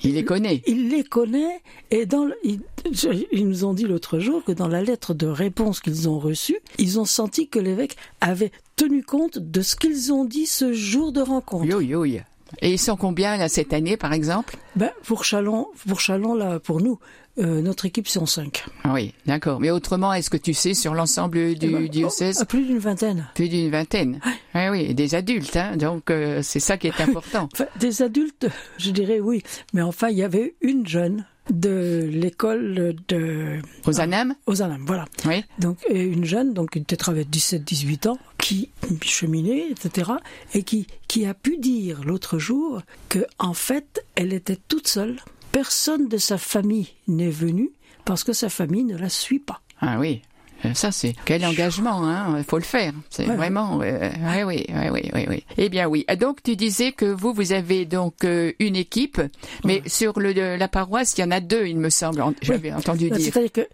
il 0.03 0.15
les 0.15 0.25
connaît. 0.25 0.63
Il 0.67 0.91
les 0.91 1.03
connaît 1.03 1.61
et 1.91 2.07
dans 2.07 2.29
ils, 2.45 3.49
nous 3.49 3.65
ont 3.65 3.75
dit 3.75 3.85
l'autre 3.85 4.21
jour 4.21 4.45
que 4.45 4.53
dans 4.53 4.69
la 4.69 4.83
lettre 4.83 5.13
de 5.13 5.27
réponse 5.27 5.81
qu'ils 5.81 6.09
ont 6.09 6.19
reçue, 6.19 6.59
ils 6.79 7.01
ont 7.01 7.05
senti 7.05 7.49
que 7.49 7.59
l'évêque 7.59 7.97
avait 8.21 8.53
tenu 8.77 9.03
compte 9.03 9.39
de 9.39 9.61
ce 9.61 9.75
qu'ils 9.75 10.13
ont 10.13 10.25
dit 10.25 10.47
ce 10.47 10.73
jour 10.73 11.11
de 11.11 11.21
rencontre. 11.21 11.65
Yo, 11.65 11.81
yo, 11.81 12.05
yo. 12.05 12.21
Et 12.63 12.73
ils 12.73 12.79
sont 12.79 12.97
combien 12.97 13.37
là 13.37 13.49
cette 13.49 13.73
année, 13.73 13.97
par 13.97 14.13
exemple? 14.13 14.57
Ben 14.77 14.91
pour 15.05 15.25
Chalon, 15.25 15.67
pour 15.87 16.01
Chalon 16.01 16.35
là, 16.35 16.61
pour 16.61 16.81
nous, 16.81 16.99
euh, 17.39 17.63
notre 17.63 17.87
équipe 17.87 18.09
en 18.17 18.27
5. 18.27 18.65
Ah 18.85 18.93
oui, 18.93 19.15
d'accord. 19.27 19.61
Mais 19.61 19.71
autrement, 19.71 20.13
est-ce 20.13 20.31
que 20.31 20.37
tu 20.37 20.55
sais 20.55 20.75
sur 20.75 20.95
l'ensemble 20.95 21.55
du 21.55 21.67
eh 21.67 21.73
ben, 21.73 21.89
diocèse 21.89 22.41
oh, 22.43 22.45
Plus 22.45 22.65
d'une 22.65 22.79
vingtaine. 22.79 23.29
Plus 23.35 23.49
d'une 23.49 23.71
vingtaine. 23.71 24.21
Ah 24.55 24.71
oui, 24.71 24.95
des 24.95 25.15
adultes, 25.15 25.57
hein. 25.57 25.77
Donc 25.77 26.11
euh, 26.11 26.41
c'est 26.43 26.61
ça 26.61 26.77
qui 26.77 26.89
est 26.89 27.01
important. 27.01 27.49
des 27.81 28.03
adultes, 28.03 28.49
je 28.79 28.91
dirais 28.91 29.21
oui. 29.21 29.43
Mais 29.73 29.83
enfin, 29.83 30.09
il 30.09 30.19
y 30.19 30.25
avait 30.25 30.55
une 30.63 30.87
jeune 30.87 31.25
de 31.51 32.09
l'école 32.11 32.95
de 33.09 33.61
Ozanam 33.87 34.35
ah, 34.37 34.51
Ozanam, 34.51 34.85
voilà. 34.87 35.07
Oui. 35.25 35.45
Donc 35.59 35.79
une 35.91 36.25
jeune, 36.25 36.53
donc 36.53 36.73
peut-être 36.73 37.09
avec 37.09 37.29
17-18 37.31 38.09
ans, 38.09 38.19
qui 38.39 38.71
cheminait, 39.03 39.71
etc. 39.71 40.13
et 40.55 40.63
qui 40.63 40.87
qui 41.07 41.25
a 41.25 41.35
pu 41.35 41.57
dire 41.57 42.03
l'autre 42.05 42.39
jour 42.39 42.83
que 43.09 43.21
en 43.39 43.55
fait 43.55 44.05
elle 44.15 44.33
était 44.33 44.59
toute 44.69 44.89
seule. 44.89 45.17
Personne 45.53 46.09
de 46.09 46.19
sa 46.19 46.39
famille 46.39 46.89
n'est 47.07 47.31
venu 47.31 47.71
parce 48.05 48.25
que 48.25 48.33
sa 48.33 48.49
famille 48.49 48.85
ne 48.85 48.97
la 48.97 49.09
suit 49.09 49.39
pas. 49.39 49.61
Ah 49.81 49.99
oui. 49.99 50.23
Euh, 50.65 50.75
ça, 50.75 50.91
c'est 50.91 51.15
quel 51.25 51.45
engagement, 51.45 52.05
hein 52.05 52.35
Il 52.39 52.45
faut 52.45 52.59
le 52.59 52.65
faire. 52.65 52.93
C'est 53.11 53.25
vraiment, 53.25 53.81
euh, 53.83 54.11
oui, 54.45 54.65
oui, 54.69 54.89
oui, 54.91 55.11
oui, 55.15 55.27
oui. 55.29 55.45
Eh 55.57 55.69
bien, 55.69 55.87
oui. 55.87 56.05
Donc, 56.19 56.43
tu 56.43 56.57
disais 56.57 56.93
que 56.93 57.05
vous, 57.05 57.33
vous 57.33 57.53
avez 57.53 57.85
donc 57.85 58.25
euh, 58.25 58.53
une 58.59 58.75
équipe, 58.75 59.21
mais 59.65 59.83
sur 59.87 60.19
le, 60.19 60.57
la 60.57 60.69
paroisse, 60.69 61.15
il 61.17 61.21
y 61.21 61.25
en 61.25 61.31
a 61.31 61.41
deux, 61.41 61.67
il 61.67 61.79
me 61.79 61.91
semble. 61.91 62.25
J'avais 62.43 62.73
entendu 62.73 63.11
dire. 63.11 63.33
C'est-à-dire 63.33 63.53
que 63.53 63.69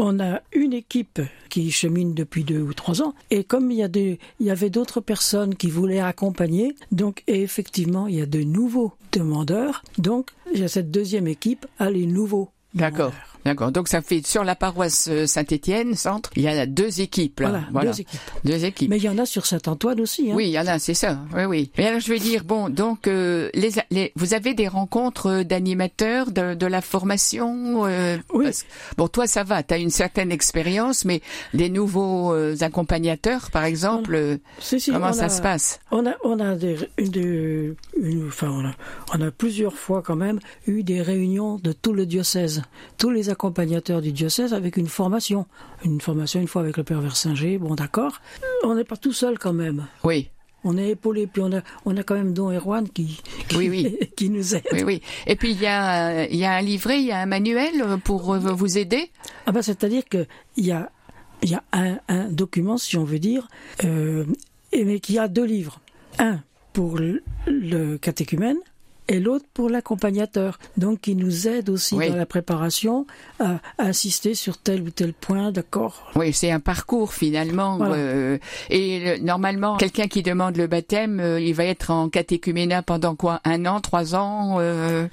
on 0.00 0.18
a 0.18 0.40
une 0.52 0.72
équipe 0.72 1.20
qui 1.50 1.70
chemine 1.70 2.14
depuis 2.14 2.42
deux 2.42 2.60
ou 2.60 2.72
trois 2.72 3.02
ans, 3.02 3.14
et 3.30 3.44
comme 3.44 3.70
il 3.70 3.76
y, 3.78 3.82
a 3.82 3.88
des, 3.88 4.18
il 4.40 4.46
y 4.46 4.50
avait 4.50 4.70
d'autres 4.70 5.00
personnes 5.00 5.54
qui 5.54 5.68
voulaient 5.68 6.00
accompagner, 6.00 6.74
donc 6.90 7.22
et 7.26 7.42
effectivement, 7.42 8.06
il 8.06 8.16
y 8.16 8.22
a 8.22 8.26
de 8.26 8.42
nouveaux 8.42 8.92
demandeurs, 9.12 9.82
donc 9.98 10.30
il 10.54 10.60
y 10.60 10.64
a 10.64 10.68
cette 10.68 10.90
deuxième 10.90 11.26
équipe 11.26 11.66
à 11.78 11.90
les 11.90 12.06
nouveaux. 12.06 12.48
D'accord. 12.74 13.12
D'accord. 13.44 13.72
Donc 13.72 13.88
ça 13.88 14.02
fait 14.02 14.26
sur 14.26 14.44
la 14.44 14.54
paroisse 14.54 15.08
euh, 15.10 15.26
Saint-Étienne 15.26 15.94
centre, 15.94 16.30
il 16.36 16.42
y 16.42 16.48
a 16.48 16.66
deux 16.66 17.00
équipes. 17.00 17.40
Là. 17.40 17.62
Voilà, 17.72 17.90
deux 17.90 18.00
équipes. 18.00 18.20
Deux 18.44 18.64
équipes. 18.64 18.90
Mais 18.90 18.98
il 18.98 19.04
y 19.04 19.08
en 19.08 19.18
a 19.18 19.26
sur 19.26 19.46
Saint-Antoine 19.46 20.00
aussi. 20.00 20.30
Hein. 20.30 20.34
Oui, 20.34 20.46
il 20.48 20.52
y 20.52 20.58
en 20.58 20.66
a, 20.66 20.78
c'est 20.78 20.94
ça. 20.94 21.18
Oui, 21.34 21.44
oui. 21.44 21.70
Et 21.76 21.86
alors 21.86 22.00
je 22.00 22.12
veux 22.12 22.18
dire, 22.18 22.44
bon, 22.44 22.68
donc 22.68 23.06
euh, 23.06 23.50
les, 23.54 23.70
les, 23.90 24.12
vous 24.16 24.34
avez 24.34 24.54
des 24.54 24.68
rencontres 24.68 25.26
euh, 25.26 25.44
d'animateurs 25.44 26.30
de, 26.30 26.54
de, 26.54 26.66
la 26.66 26.80
formation. 26.80 27.86
Euh, 27.86 28.16
oui. 28.32 28.46
Parce, 28.46 28.64
bon, 28.96 29.08
toi 29.08 29.26
ça 29.26 29.44
va, 29.44 29.62
tu 29.62 29.74
as 29.74 29.78
une 29.78 29.90
certaine 29.90 30.32
expérience, 30.32 31.04
mais 31.04 31.20
les 31.52 31.68
nouveaux 31.70 32.32
euh, 32.32 32.56
accompagnateurs, 32.60 33.50
par 33.50 33.64
exemple, 33.64 34.16
on, 34.16 34.38
si, 34.60 34.80
si, 34.80 34.92
comment 34.92 35.12
ça 35.12 35.26
a, 35.26 35.28
se 35.28 35.42
passe? 35.42 35.80
On 35.90 36.06
a, 36.06 36.14
on 36.24 36.38
a 36.40 36.54
des, 36.54 36.76
des 36.98 37.74
une, 37.96 38.28
enfin, 38.28 38.50
on 38.50 38.66
a, 38.66 38.72
on 39.14 39.20
a 39.26 39.30
plusieurs 39.30 39.74
fois 39.74 40.02
quand 40.02 40.16
même 40.16 40.40
eu 40.66 40.82
des 40.82 41.02
réunions 41.02 41.56
de 41.56 41.72
tout 41.72 41.92
le 41.92 42.06
diocèse, 42.06 42.62
tous 42.98 43.10
les 43.10 43.29
accompagnateurs 43.30 44.02
du 44.02 44.12
diocèse 44.12 44.54
avec 44.54 44.76
une 44.76 44.88
formation. 44.88 45.46
Une 45.84 46.00
formation 46.00 46.40
une 46.40 46.48
fois 46.48 46.62
avec 46.62 46.76
le 46.76 46.84
Père 46.84 47.00
Versinger, 47.00 47.58
bon 47.58 47.74
d'accord. 47.74 48.20
On 48.64 48.74
n'est 48.74 48.84
pas 48.84 48.96
tout 48.96 49.12
seul 49.12 49.38
quand 49.38 49.52
même. 49.52 49.86
Oui. 50.04 50.30
On 50.62 50.76
est 50.76 50.90
épaulé, 50.90 51.26
puis 51.26 51.40
on 51.40 51.52
a, 51.52 51.62
on 51.86 51.96
a 51.96 52.02
quand 52.02 52.14
même 52.14 52.34
Don 52.34 52.50
Erwan 52.50 52.86
qui, 52.88 53.20
qui, 53.48 53.56
oui, 53.56 53.70
oui. 53.70 53.98
qui 54.16 54.28
nous 54.28 54.54
aide. 54.54 54.64
Oui, 54.72 54.82
oui. 54.82 55.02
Et 55.26 55.36
puis 55.36 55.52
il 55.52 55.60
y 55.60 55.66
a, 55.66 56.26
il 56.28 56.36
y 56.36 56.44
a 56.44 56.52
un 56.52 56.60
livret, 56.60 57.00
il 57.00 57.06
y 57.06 57.12
a 57.12 57.18
un 57.18 57.26
manuel 57.26 57.98
pour 58.04 58.36
vous 58.36 58.78
aider? 58.78 59.10
Ah 59.46 59.52
ben, 59.52 59.62
c'est-à-dire 59.62 60.04
qu'il 60.04 60.26
y 60.58 60.70
a, 60.70 60.90
il 61.42 61.50
y 61.50 61.54
a 61.54 61.64
un, 61.72 61.98
un, 62.08 62.28
document, 62.28 62.76
si 62.76 62.98
on 62.98 63.04
veut 63.04 63.18
dire, 63.18 63.48
euh, 63.84 64.26
mais 64.72 65.00
qui 65.00 65.18
a 65.18 65.28
deux 65.28 65.46
livres. 65.46 65.80
Un 66.18 66.40
pour 66.72 66.98
le, 66.98 67.22
le 67.46 67.96
catéchumène, 67.96 68.58
et 69.10 69.18
l'autre 69.18 69.44
pour 69.52 69.68
l'accompagnateur, 69.68 70.58
donc 70.76 71.00
qui 71.00 71.16
nous 71.16 71.48
aide 71.48 71.68
aussi 71.68 71.96
oui. 71.96 72.08
dans 72.08 72.16
la 72.16 72.26
préparation 72.26 73.06
à, 73.40 73.58
à, 73.76 73.86
insister 73.86 74.34
sur 74.34 74.56
tel 74.56 74.82
ou 74.82 74.90
tel 74.90 75.12
point, 75.12 75.50
d'accord? 75.50 76.12
Oui, 76.14 76.32
c'est 76.32 76.52
un 76.52 76.60
parcours 76.60 77.12
finalement. 77.12 77.76
Voilà. 77.76 77.96
Euh, 77.96 78.38
et 78.70 79.00
le, 79.00 79.18
normalement, 79.18 79.76
quelqu'un 79.78 80.06
qui 80.06 80.22
demande 80.22 80.56
le 80.56 80.68
baptême, 80.68 81.18
euh, 81.18 81.40
il 81.40 81.54
va 81.54 81.64
être 81.64 81.90
en 81.90 82.08
catéchuménat 82.08 82.82
pendant 82.82 83.16
quoi? 83.16 83.40
Un 83.44 83.66
an, 83.66 83.80
trois 83.80 84.14
ans 84.14 84.58
euh... 84.60 85.08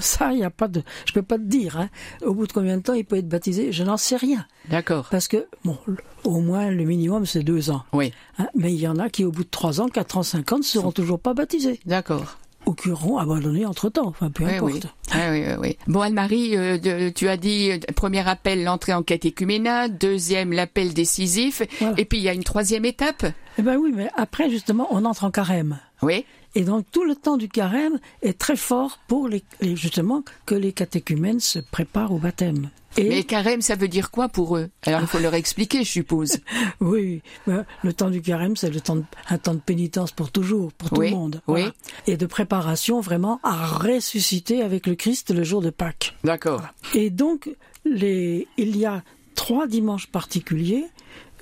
Ça, 0.00 0.32
il 0.32 0.38
n'y 0.38 0.44
a 0.44 0.50
pas 0.50 0.66
de, 0.66 0.82
je 1.04 1.12
peux 1.12 1.22
pas 1.22 1.38
te 1.38 1.44
dire. 1.44 1.78
Hein. 1.78 1.88
Au 2.24 2.34
bout 2.34 2.48
de 2.48 2.52
combien 2.52 2.78
de 2.78 2.82
temps 2.82 2.94
il 2.94 3.04
peut 3.04 3.16
être 3.16 3.28
baptisé? 3.28 3.70
Je 3.70 3.84
n'en 3.84 3.96
sais 3.96 4.16
rien. 4.16 4.44
D'accord. 4.68 5.06
Parce 5.12 5.28
que 5.28 5.46
bon, 5.64 5.78
au 6.24 6.40
moins 6.40 6.68
le 6.70 6.84
minimum 6.84 7.26
c'est 7.26 7.44
deux 7.44 7.70
ans. 7.70 7.84
Oui. 7.92 8.12
Hein, 8.38 8.48
mais 8.56 8.74
il 8.74 8.80
y 8.80 8.88
en 8.88 8.98
a 8.98 9.08
qui 9.08 9.24
au 9.24 9.30
bout 9.30 9.44
de 9.44 9.50
trois 9.50 9.80
ans, 9.80 9.86
quatre 9.86 10.18
ans, 10.18 10.24
cinq 10.24 10.50
ans 10.50 10.58
ne 10.58 10.64
seront 10.64 10.90
toujours 10.90 11.20
pas 11.20 11.32
baptisés. 11.32 11.78
D'accord 11.86 12.38
ou 12.66 12.74
qui 12.74 12.90
auront 12.90 13.18
abandonné 13.18 13.64
entre 13.64 13.88
temps, 13.88 14.08
enfin 14.08 14.30
peu 14.30 14.44
oui, 14.44 14.56
importe. 14.56 14.72
Oui. 14.74 14.80
Ah, 15.12 15.30
oui, 15.30 15.44
oui, 15.58 15.78
Bon, 15.86 16.00
Anne-Marie, 16.00 16.56
euh, 16.56 17.10
tu 17.14 17.28
as 17.28 17.36
dit 17.36 17.70
euh, 17.70 17.78
premier 17.94 18.28
appel, 18.28 18.64
l'entrée 18.64 18.92
en 18.92 19.02
catéchuménat, 19.02 19.88
deuxième 19.88 20.52
l'appel 20.52 20.92
décisif, 20.92 21.62
voilà. 21.78 21.94
et 21.96 22.04
puis 22.04 22.18
il 22.18 22.24
y 22.24 22.28
a 22.28 22.34
une 22.34 22.44
troisième 22.44 22.84
étape. 22.84 23.24
Eh 23.58 23.62
ben 23.62 23.76
oui, 23.76 23.92
mais 23.94 24.08
après 24.16 24.50
justement, 24.50 24.88
on 24.90 25.04
entre 25.04 25.24
en 25.24 25.30
carême. 25.30 25.78
Oui. 26.02 26.24
Et 26.56 26.64
donc 26.64 26.86
tout 26.90 27.04
le 27.04 27.14
temps 27.14 27.36
du 27.36 27.50
carême 27.50 28.00
est 28.22 28.38
très 28.38 28.56
fort 28.56 28.98
pour 29.08 29.28
les, 29.28 29.44
justement 29.60 30.24
que 30.46 30.54
les 30.54 30.72
catéchumènes 30.72 31.38
se 31.38 31.58
préparent 31.58 32.12
au 32.12 32.18
baptême. 32.18 32.70
Et... 32.96 33.10
Mais 33.10 33.24
carême, 33.24 33.60
ça 33.60 33.74
veut 33.74 33.88
dire 33.88 34.10
quoi 34.10 34.30
pour 34.30 34.56
eux? 34.56 34.70
Alors 34.86 35.02
il 35.02 35.06
faut 35.06 35.18
leur 35.18 35.34
expliquer, 35.34 35.84
je 35.84 35.90
suppose. 35.90 36.38
oui, 36.80 37.20
le 37.46 37.92
temps 37.92 38.08
du 38.08 38.22
carême, 38.22 38.56
c'est 38.56 38.70
le 38.70 38.80
temps 38.80 38.96
de, 38.96 39.04
un 39.28 39.36
temps 39.36 39.52
de 39.52 39.60
pénitence 39.60 40.12
pour 40.12 40.30
toujours, 40.30 40.72
pour 40.72 40.88
tout 40.88 41.00
oui, 41.00 41.10
le 41.10 41.16
monde. 41.16 41.42
Voilà. 41.46 41.66
Oui. 41.66 41.72
Et 42.06 42.16
de 42.16 42.24
préparation 42.24 43.00
vraiment 43.00 43.38
à 43.42 43.66
ressusciter 43.66 44.62
avec 44.62 44.86
le 44.86 44.94
Christ 44.94 45.34
le 45.34 45.44
jour 45.44 45.60
de 45.60 45.68
Pâques. 45.68 46.16
D'accord. 46.24 46.60
Voilà. 46.60 46.72
Et 46.94 47.10
donc 47.10 47.50
les, 47.84 48.48
il 48.56 48.78
y 48.78 48.86
a 48.86 49.02
trois 49.36 49.68
dimanches 49.68 50.08
particuliers. 50.08 50.86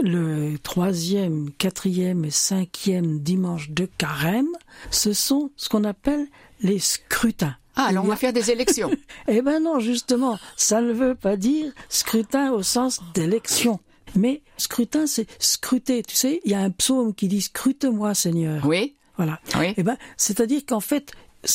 Le 0.01 0.57
troisième, 0.59 1.51
quatrième 1.53 2.25
et 2.25 2.31
cinquième 2.31 3.21
dimanche 3.21 3.71
de 3.71 3.87
carême, 3.87 4.51
ce 4.91 5.13
sont 5.13 5.51
ce 5.57 5.71
qu'on 5.71 5.85
appelle 5.85 6.27
les 6.61 6.81
scrutins. 6.81 7.57
Ah, 7.77 7.87
alors 7.87 8.05
on 8.05 8.09
va 8.09 8.17
faire 8.17 8.33
des 8.33 8.51
élections. 8.51 8.91
eh 9.29 9.41
ben 9.41 9.61
non, 9.61 9.81
justement, 9.81 10.39
ça 10.57 10.81
ne 10.81 10.93
veut 10.93 11.15
pas 11.15 11.37
dire 11.37 11.73
scrutin 11.89 12.53
au 12.53 12.63
sens 12.63 13.01
d'élection. 13.15 13.81
Mais 14.17 14.43
scrutin, 14.59 15.07
c'est 15.07 15.27
scruter. 15.41 16.03
Tu 16.03 16.15
sais, 16.15 16.41
il 16.45 16.53
y 16.53 16.55
a 16.55 16.61
un 16.61 16.71
psaume 16.71 17.15
qui 17.15 17.27
dit 17.27 17.41
scrute-moi, 17.41 18.15
Seigneur. 18.15 18.65
Oui. 18.67 18.95
Voilà. 19.17 19.41
Oui. 19.59 19.75
Eh 19.77 19.83
ben, 19.83 19.97
c'est-à-dire 20.17 20.63
qu'en 20.67 20.81
fait, 20.81 21.13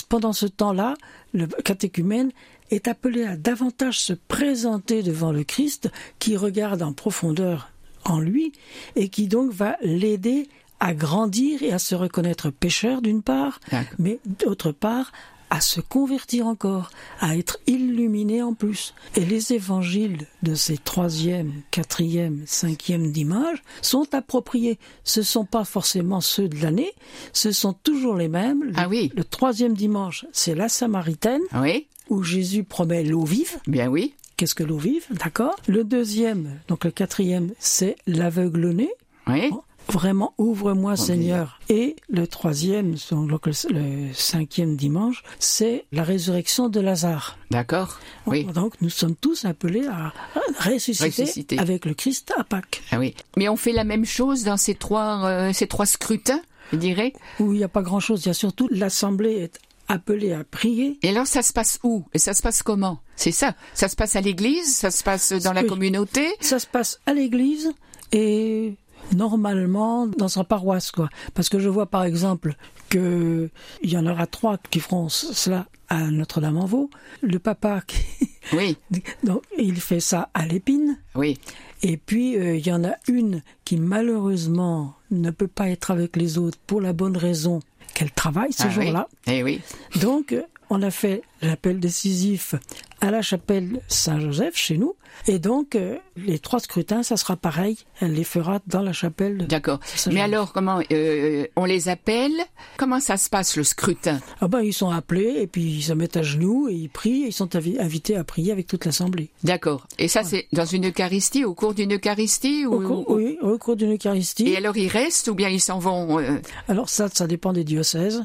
pendant 0.07 0.33
ce 0.33 0.45
temps-là, 0.45 0.95
le 1.33 1.47
catéchumène 1.47 2.31
est 2.71 2.87
appelé 2.87 3.23
à 3.23 3.35
davantage 3.35 3.99
se 3.99 4.13
présenter 4.13 5.03
devant 5.03 5.31
le 5.31 5.43
Christ, 5.43 5.89
qui 6.19 6.37
regarde 6.37 6.81
en 6.81 6.93
profondeur 6.93 7.71
en 8.05 8.19
lui 8.19 8.53
et 8.95 9.09
qui 9.09 9.27
donc 9.27 9.51
va 9.51 9.77
l'aider 9.81 10.47
à 10.79 10.93
grandir 10.93 11.61
et 11.61 11.73
à 11.73 11.79
se 11.79 11.95
reconnaître 11.95 12.49
pécheur 12.49 13.01
d'une 13.01 13.21
part, 13.21 13.59
mais 13.97 14.19
d'autre 14.25 14.71
part 14.71 15.11
à 15.49 15.61
se 15.61 15.81
convertir 15.81 16.47
encore, 16.47 16.91
à 17.19 17.35
être 17.35 17.57
illuminé 17.65 18.43
en 18.43 18.53
plus. 18.53 18.93
Et 19.15 19.25
les 19.25 19.53
évangiles 19.53 20.27
de 20.43 20.53
ces 20.55 20.77
troisième, 20.77 21.51
quatrième, 21.71 22.43
cinquième 22.45 23.11
dimanches 23.11 23.63
sont 23.81 24.13
appropriés. 24.13 24.77
Ce 25.03 25.21
ne 25.21 25.25
sont 25.25 25.45
pas 25.45 25.65
forcément 25.65 26.21
ceux 26.21 26.47
de 26.47 26.61
l'année, 26.61 26.91
ce 27.33 27.51
sont 27.51 27.73
toujours 27.73 28.15
les 28.15 28.27
mêmes. 28.27 28.63
Le, 28.63 28.73
ah 28.75 28.87
oui. 28.87 29.11
Le 29.15 29.23
troisième 29.23 29.73
dimanche, 29.73 30.25
c'est 30.31 30.55
la 30.55 30.69
Samaritaine, 30.69 31.41
oui. 31.55 31.87
Où 32.09 32.23
Jésus 32.23 32.63
promet 32.63 33.03
l'eau 33.03 33.23
vive. 33.23 33.59
Bien 33.67 33.87
oui. 33.87 34.13
Qu'est-ce 34.37 34.55
que 34.55 34.63
l'eau 34.63 34.77
vive? 34.77 35.05
D'accord. 35.11 35.55
Le 35.67 35.83
deuxième, 35.83 36.59
donc 36.67 36.85
le 36.85 36.91
quatrième, 36.91 37.51
c'est 37.59 37.95
l'aveugle-né. 38.07 38.89
Oui. 39.27 39.49
Bon 39.49 39.63
vraiment 39.91 40.33
ouvre-moi 40.37 40.95
Seigneur. 40.95 41.59
Et 41.69 41.95
le 42.09 42.27
troisième, 42.27 42.95
donc 43.11 43.47
le, 43.47 43.53
le 43.69 44.13
cinquième 44.13 44.75
dimanche, 44.75 45.23
c'est 45.39 45.85
la 45.91 46.03
résurrection 46.03 46.69
de 46.69 46.79
Lazare. 46.79 47.37
D'accord. 47.51 47.99
Oui. 48.25 48.45
Donc 48.45 48.73
nous 48.81 48.89
sommes 48.89 49.15
tous 49.15 49.45
appelés 49.45 49.87
à 49.87 50.13
ressusciter, 50.59 51.23
ressusciter, 51.23 51.59
avec 51.59 51.85
le 51.85 51.93
Christ 51.93 52.33
à 52.37 52.43
Pâques. 52.43 52.83
Ah 52.91 52.99
oui. 52.99 53.15
Mais 53.37 53.49
on 53.49 53.55
fait 53.55 53.71
la 53.71 53.83
même 53.83 54.05
chose 54.05 54.43
dans 54.43 54.57
ces 54.57 54.75
trois, 54.75 55.25
euh, 55.25 55.53
ces 55.53 55.67
trois 55.67 55.85
scrutins, 55.85 56.41
je 56.71 56.77
dirais? 56.77 57.13
Où 57.39 57.53
il 57.53 57.57
n'y 57.57 57.63
a 57.63 57.69
pas 57.69 57.81
grand-chose. 57.81 58.25
Il 58.25 58.27
y 58.27 58.31
a 58.31 58.35
surtout 58.35 58.67
l'assemblée 58.71 59.33
est 59.33 59.59
appelée 59.89 60.31
à 60.31 60.45
prier. 60.45 60.97
Et 61.03 61.09
alors 61.09 61.27
ça 61.27 61.41
se 61.41 61.51
passe 61.51 61.79
où? 61.83 62.05
Et 62.13 62.19
ça 62.19 62.33
se 62.33 62.41
passe 62.41 62.63
comment? 62.63 63.01
C'est 63.17 63.31
ça. 63.31 63.55
Ça 63.73 63.89
se 63.89 63.97
passe 63.97 64.15
à 64.15 64.21
l'église? 64.21 64.73
Ça 64.73 64.91
se 64.91 65.03
passe 65.03 65.33
dans 65.33 65.51
la 65.51 65.63
oui. 65.63 65.67
communauté? 65.67 66.25
Ça 66.39 66.59
se 66.59 66.67
passe 66.67 67.01
à 67.05 67.13
l'église 67.13 67.73
et 68.13 68.75
normalement 69.15 70.07
dans 70.07 70.27
sa 70.27 70.43
paroisse 70.43 70.91
quoi. 70.91 71.09
Parce 71.33 71.49
que 71.49 71.59
je 71.59 71.67
vois 71.67 71.87
par 71.87 72.03
exemple 72.03 72.55
que 72.89 73.49
il 73.81 73.89
y 73.89 73.97
en 73.97 74.05
aura 74.05 74.27
trois 74.27 74.57
qui 74.69 74.79
feront 74.79 75.09
cela 75.09 75.67
à 75.89 76.11
Notre-Dame-en-Vaux 76.11 76.89
le 77.21 77.39
papa 77.39 77.81
qui 77.85 77.97
oui. 78.53 78.77
Donc 79.23 79.43
il 79.57 79.81
fait 79.81 79.99
ça 79.99 80.29
à 80.33 80.45
l'épine. 80.45 80.97
Oui. 81.15 81.39
Et 81.81 81.97
puis 81.97 82.37
euh, 82.37 82.55
il 82.55 82.65
y 82.65 82.71
en 82.71 82.83
a 82.83 82.93
une 83.07 83.41
qui 83.65 83.77
malheureusement 83.77 84.95
ne 85.11 85.31
peut 85.31 85.47
pas 85.47 85.69
être 85.69 85.91
avec 85.91 86.15
les 86.15 86.37
autres 86.37 86.59
pour 86.67 86.79
la 86.79 86.93
bonne 86.93 87.17
raison 87.17 87.59
qu'elle 87.99 88.11
travaille 88.11 88.53
ce 88.53 88.63
ah, 88.63 88.69
jour-là 88.69 89.07
oui. 89.27 89.33
Eh 89.33 89.43
oui 89.43 89.61
donc 89.99 90.33
on 90.69 90.81
a 90.81 90.89
fait 90.89 91.21
l'appel 91.41 91.81
décisif 91.81 92.55
à 93.01 93.11
la 93.11 93.21
chapelle 93.21 93.81
Saint-Joseph 93.87 94.55
chez 94.55 94.77
nous. 94.77 94.95
Et 95.27 95.39
donc, 95.39 95.75
euh, 95.75 95.97
les 96.15 96.39
trois 96.39 96.59
scrutins, 96.59 97.03
ça 97.03 97.17
sera 97.17 97.35
pareil. 97.35 97.77
Elle 97.99 98.13
les 98.13 98.23
fera 98.23 98.59
dans 98.67 98.81
la 98.81 98.93
chapelle. 98.93 99.47
D'accord. 99.47 99.79
Mais 100.11 100.21
alors, 100.21 100.53
comment 100.53 100.81
euh, 100.91 101.45
on 101.55 101.65
les 101.65 101.89
appelle? 101.89 102.33
Comment 102.77 102.99
ça 102.99 103.17
se 103.17 103.29
passe 103.29 103.55
le 103.55 103.63
scrutin? 103.63 104.19
Ah 104.41 104.47
ben, 104.47 104.61
ils 104.61 104.73
sont 104.73 104.89
appelés 104.89 105.35
et 105.39 105.47
puis 105.47 105.63
ils 105.63 105.83
se 105.83 105.93
mettent 105.93 106.17
à 106.17 106.23
genoux 106.23 106.67
et 106.69 106.73
ils 106.73 106.89
prient. 106.89 107.23
Et 107.23 107.27
ils 107.27 107.33
sont 107.33 107.55
invités 107.55 108.15
à 108.15 108.23
prier 108.23 108.51
avec 108.51 108.67
toute 108.67 108.85
l'assemblée. 108.85 109.29
D'accord. 109.43 109.87
Et 109.97 110.07
ça, 110.07 110.21
ouais. 110.21 110.25
c'est 110.25 110.47
dans 110.53 110.65
une 110.65 110.89
Eucharistie, 110.89 111.45
au 111.45 111.53
cours 111.53 111.73
d'une 111.73 111.95
Eucharistie 111.95 112.65
ou, 112.65 112.75
au 112.75 112.87
cours, 112.87 113.09
Oui, 113.09 113.37
au 113.41 113.57
cours 113.57 113.75
d'une 113.75 113.95
Eucharistie. 113.95 114.49
Et 114.49 114.57
alors, 114.57 114.77
ils 114.77 114.87
restent 114.87 115.27
ou 115.27 115.35
bien 115.35 115.49
ils 115.49 115.61
s'en 115.61 115.79
vont 115.79 116.19
euh... 116.19 116.37
Alors 116.67 116.89
ça, 116.89 117.07
ça 117.09 117.27
dépend 117.27 117.53
des 117.53 117.63
diocèses. 117.63 118.23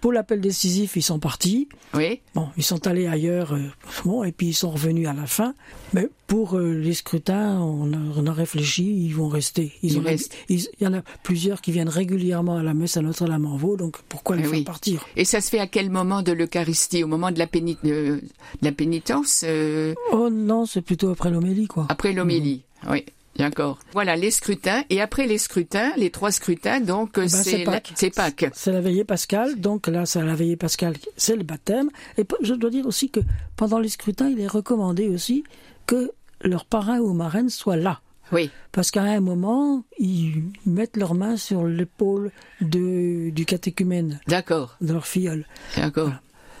pour 0.00 0.12
l'appel 0.12 0.40
décisif, 0.40 0.96
ils 0.96 1.02
sont 1.02 1.18
partis. 1.18 1.68
Oui. 1.94 2.20
Bon, 2.34 2.48
ils 2.56 2.62
sont 2.62 2.86
allés 2.86 3.06
ailleurs 3.06 3.56
bon, 4.04 4.24
et 4.24 4.32
puis 4.32 4.48
ils 4.48 4.54
sont 4.54 4.70
revenus 4.70 5.08
à 5.08 5.12
la 5.12 5.26
fin. 5.26 5.54
Mais 5.94 6.08
pour 6.26 6.56
euh, 6.56 6.72
les 6.72 6.94
scrutins, 6.94 7.58
on 7.60 7.92
a, 7.92 7.96
on 8.16 8.26
a, 8.26 8.32
réfléchi, 8.32 9.04
ils 9.04 9.14
vont 9.14 9.28
rester. 9.28 9.72
Ils, 9.82 9.92
ils 9.92 9.98
ont, 9.98 10.02
restent. 10.02 10.34
il 10.48 10.64
y 10.80 10.86
en 10.86 10.94
a 10.94 11.02
plusieurs 11.22 11.60
qui 11.60 11.72
viennent 11.72 11.88
régulièrement 11.88 12.56
à 12.56 12.62
la 12.62 12.72
messe 12.74 12.96
à 12.96 13.02
Notre-Dame-en-Vaux, 13.02 13.76
donc 13.76 13.98
pourquoi 14.08 14.36
les 14.36 14.42
Eh 14.42 14.46
faire 14.46 14.58
oui. 14.58 14.64
partir? 14.64 15.04
Et 15.16 15.24
ça 15.24 15.40
se 15.40 15.50
fait 15.50 15.58
à 15.58 15.66
quel 15.66 15.90
moment 15.90 16.22
de 16.22 16.32
l'Eucharistie? 16.32 17.04
Au 17.04 17.06
moment 17.08 17.30
de 17.30 17.38
la, 17.38 17.46
péni- 17.46 17.76
de 17.84 18.22
la 18.62 18.72
pénitence 18.72 19.44
euh, 19.46 19.94
Oh 20.12 20.30
non, 20.30 20.64
c'est 20.66 20.82
plutôt 20.82 21.10
après 21.10 21.30
l'homélie, 21.30 21.66
quoi. 21.66 21.86
Après 21.88 22.12
l'homélie, 22.12 22.62
oui. 22.88 23.04
D'accord. 23.36 23.78
Voilà 23.94 24.14
les 24.14 24.30
scrutins 24.30 24.84
et 24.90 25.00
après 25.00 25.26
les 25.26 25.38
scrutins, 25.38 25.92
les 25.96 26.10
trois 26.10 26.30
scrutins, 26.32 26.80
donc 26.80 27.14
ben, 27.14 27.28
c'est 27.28 27.42
c'est 27.42 27.64
Pâques. 27.64 27.92
c'est 27.94 28.10
Pâques. 28.14 28.44
C'est 28.52 28.72
la 28.72 28.82
veillée 28.82 29.04
pascale, 29.04 29.58
donc 29.58 29.86
là, 29.86 30.04
c'est 30.04 30.20
la 30.22 30.34
veillée 30.34 30.56
pascale, 30.56 30.96
c'est 31.16 31.34
le 31.34 31.42
baptême. 31.42 31.88
Et 32.18 32.26
je 32.42 32.52
dois 32.52 32.68
dire 32.68 32.86
aussi 32.86 33.08
que 33.08 33.20
pendant 33.56 33.78
les 33.78 33.88
scrutins, 33.88 34.28
il 34.28 34.38
est 34.38 34.46
recommandé 34.46 35.08
aussi 35.08 35.44
que 35.86 36.12
leur 36.42 36.64
parrain 36.64 36.98
ou 36.98 37.12
marraine 37.12 37.48
soit 37.50 37.76
là. 37.76 38.00
Oui, 38.32 38.50
Parce 38.72 38.90
qu'à 38.90 39.02
un 39.02 39.20
moment, 39.20 39.84
ils 39.98 40.42
mettent 40.64 40.96
leurs 40.96 41.14
mains 41.14 41.36
sur 41.36 41.64
l'épaule 41.66 42.30
du 42.60 43.44
catéchumène, 43.46 44.20
d'accord, 44.26 44.76
de 44.80 44.92
leur 44.92 45.06
filleul. 45.06 45.46
d'accord. 45.76 46.12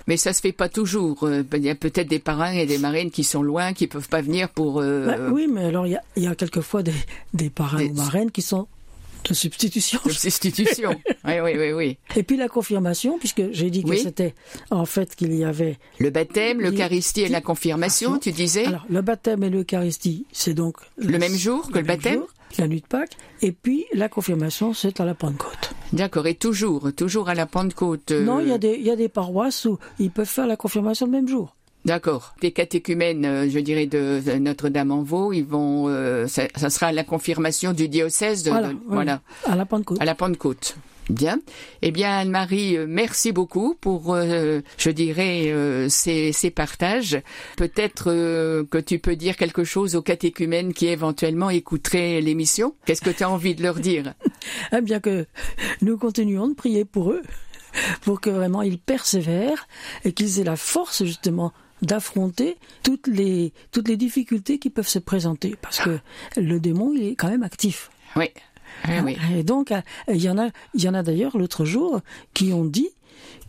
Mais 0.08 0.16
ça 0.16 0.32
se 0.32 0.40
fait 0.40 0.52
pas 0.52 0.68
toujours. 0.68 1.22
Euh, 1.22 1.44
Il 1.54 1.62
y 1.62 1.70
a 1.70 1.76
peut-être 1.76 2.08
des 2.08 2.18
parrains 2.18 2.52
et 2.52 2.66
des 2.66 2.78
marraines 2.78 3.10
qui 3.12 3.22
sont 3.22 3.42
loin, 3.42 3.72
qui 3.72 3.86
peuvent 3.86 4.08
pas 4.08 4.20
venir 4.20 4.48
pour. 4.50 4.80
euh, 4.80 5.06
Ben 5.06 5.30
oui, 5.32 5.46
mais 5.48 5.64
alors 5.66 5.86
il 5.86 5.90
y 5.92 5.96
a, 5.96 6.02
il 6.16 6.24
y 6.24 6.26
a 6.26 6.34
quelquefois 6.34 6.82
des, 6.82 6.92
des 7.34 7.50
parrains 7.50 7.78
Des- 7.78 7.90
ou 7.90 7.94
marraines 7.94 8.32
qui 8.32 8.42
sont 8.42 8.66
de 9.28 9.34
substitution. 9.34 10.00
de 10.04 10.10
substitution. 10.10 10.90
oui, 11.24 11.40
oui, 11.42 11.52
oui, 11.56 11.72
oui. 11.72 11.98
Et 12.16 12.22
puis 12.22 12.36
la 12.36 12.48
confirmation, 12.48 13.18
puisque 13.18 13.42
j'ai 13.52 13.70
dit 13.70 13.82
que 13.84 13.90
Oui. 13.90 14.00
c'était 14.02 14.34
en 14.70 14.84
fait 14.84 15.14
qu'il 15.14 15.34
y 15.34 15.44
avait 15.44 15.78
Le 15.98 16.10
baptême, 16.10 16.60
l'Eucharistie 16.60 17.22
et 17.22 17.28
la 17.28 17.40
confirmation, 17.40 18.18
tu 18.18 18.32
disais 18.32 18.66
Alors, 18.66 18.84
le 18.90 19.00
baptême 19.02 19.42
et 19.44 19.50
l'Eucharistie, 19.50 20.26
c'est 20.32 20.54
donc 20.54 20.76
Le 20.96 21.18
même 21.18 21.34
jour 21.34 21.70
que 21.70 21.78
le 21.78 21.84
baptême 21.84 22.14
jour, 22.20 22.28
la 22.58 22.66
nuit 22.68 22.80
de 22.80 22.86
Pâques. 22.86 23.16
Et 23.40 23.52
puis 23.52 23.86
la 23.94 24.08
confirmation, 24.08 24.74
c'est 24.74 25.00
à 25.00 25.04
la 25.04 25.14
Pentecôte. 25.14 25.72
D'accord, 25.92 26.26
et 26.26 26.34
toujours, 26.34 26.90
toujours 26.94 27.28
à 27.28 27.34
la 27.34 27.46
Pentecôte. 27.46 28.10
euh, 28.12 28.24
Non, 28.24 28.40
il 28.40 28.48
y, 28.48 28.52
a 28.52 28.58
des, 28.58 28.74
il 28.78 28.82
y 28.86 28.90
a 28.90 28.96
des 28.96 29.08
paroisses 29.08 29.64
où 29.66 29.78
ils 29.98 30.10
peuvent 30.10 30.26
faire 30.28 30.46
la 30.46 30.56
confirmation 30.56 31.06
le 31.06 31.12
même 31.12 31.28
jour. 31.28 31.54
D'accord. 31.84 32.34
Les 32.42 32.52
catéchumènes, 32.52 33.24
euh, 33.24 33.48
je 33.50 33.58
dirais, 33.58 33.86
de 33.86 34.20
Notre-Dame-en-Vaux, 34.38 35.32
ils 35.32 35.44
vont, 35.44 35.88
euh, 35.88 36.26
ça, 36.28 36.44
ça 36.54 36.70
sera 36.70 36.92
la 36.92 37.02
confirmation 37.04 37.72
du 37.72 37.88
diocèse 37.88 38.44
de, 38.44 38.50
Voilà, 38.50 38.68
de- 38.68 38.74
oui, 38.74 38.80
voilà, 38.86 39.20
à 39.46 39.56
la 39.56 39.66
Pentecôte. 39.66 40.00
à 40.00 40.04
la 40.04 40.14
Pentecôte. 40.14 40.76
Bien. 41.10 41.40
Eh 41.82 41.90
bien, 41.90 42.16
Anne-Marie, 42.18 42.76
euh, 42.76 42.86
merci 42.88 43.32
beaucoup 43.32 43.74
pour, 43.80 44.14
euh, 44.14 44.60
je 44.78 44.90
dirais, 44.90 45.46
euh, 45.50 45.88
ces, 45.88 46.30
ces 46.32 46.52
partages. 46.52 47.20
Peut-être 47.56 48.04
euh, 48.06 48.64
que 48.64 48.78
tu 48.78 49.00
peux 49.00 49.16
dire 49.16 49.36
quelque 49.36 49.64
chose 49.64 49.96
aux 49.96 50.02
catéchumènes 50.02 50.72
qui 50.72 50.86
éventuellement 50.86 51.50
écouteraient 51.50 52.20
l'émission. 52.20 52.76
Qu'est-ce 52.86 53.02
que 53.02 53.10
tu 53.10 53.24
as 53.24 53.30
envie 53.30 53.56
de 53.56 53.62
leur 53.64 53.74
dire? 53.80 54.14
Eh 54.72 54.80
bien 54.80 55.00
que 55.00 55.26
nous 55.82 55.98
continuons 55.98 56.46
de 56.48 56.54
prier 56.54 56.84
pour 56.84 57.10
eux, 57.10 57.22
pour 58.02 58.20
que 58.20 58.30
vraiment 58.30 58.62
ils 58.62 58.78
persévèrent 58.78 59.66
et 60.04 60.12
qu'ils 60.12 60.38
aient 60.40 60.44
la 60.44 60.56
force 60.56 61.04
justement 61.04 61.52
d'affronter 61.82 62.56
toutes 62.82 63.06
les, 63.06 63.52
toutes 63.70 63.88
les 63.88 63.96
difficultés 63.96 64.58
qui 64.58 64.70
peuvent 64.70 64.88
se 64.88 64.98
présenter. 64.98 65.56
Parce 65.60 65.80
que 65.80 65.98
le 66.36 66.60
démon, 66.60 66.92
il 66.94 67.04
est 67.04 67.14
quand 67.14 67.28
même 67.28 67.42
actif. 67.42 67.90
Oui. 68.16 68.28
Oui. 69.04 69.16
Et 69.36 69.42
donc, 69.42 69.70
euh, 69.70 69.80
il 70.08 70.22
y 70.22 70.30
en 70.30 70.38
a, 70.38 70.48
il 70.74 70.82
y 70.82 70.88
en 70.88 70.94
a 70.94 71.02
d'ailleurs 71.02 71.36
l'autre 71.36 71.64
jour 71.64 72.00
qui 72.34 72.52
ont 72.52 72.64
dit 72.64 72.88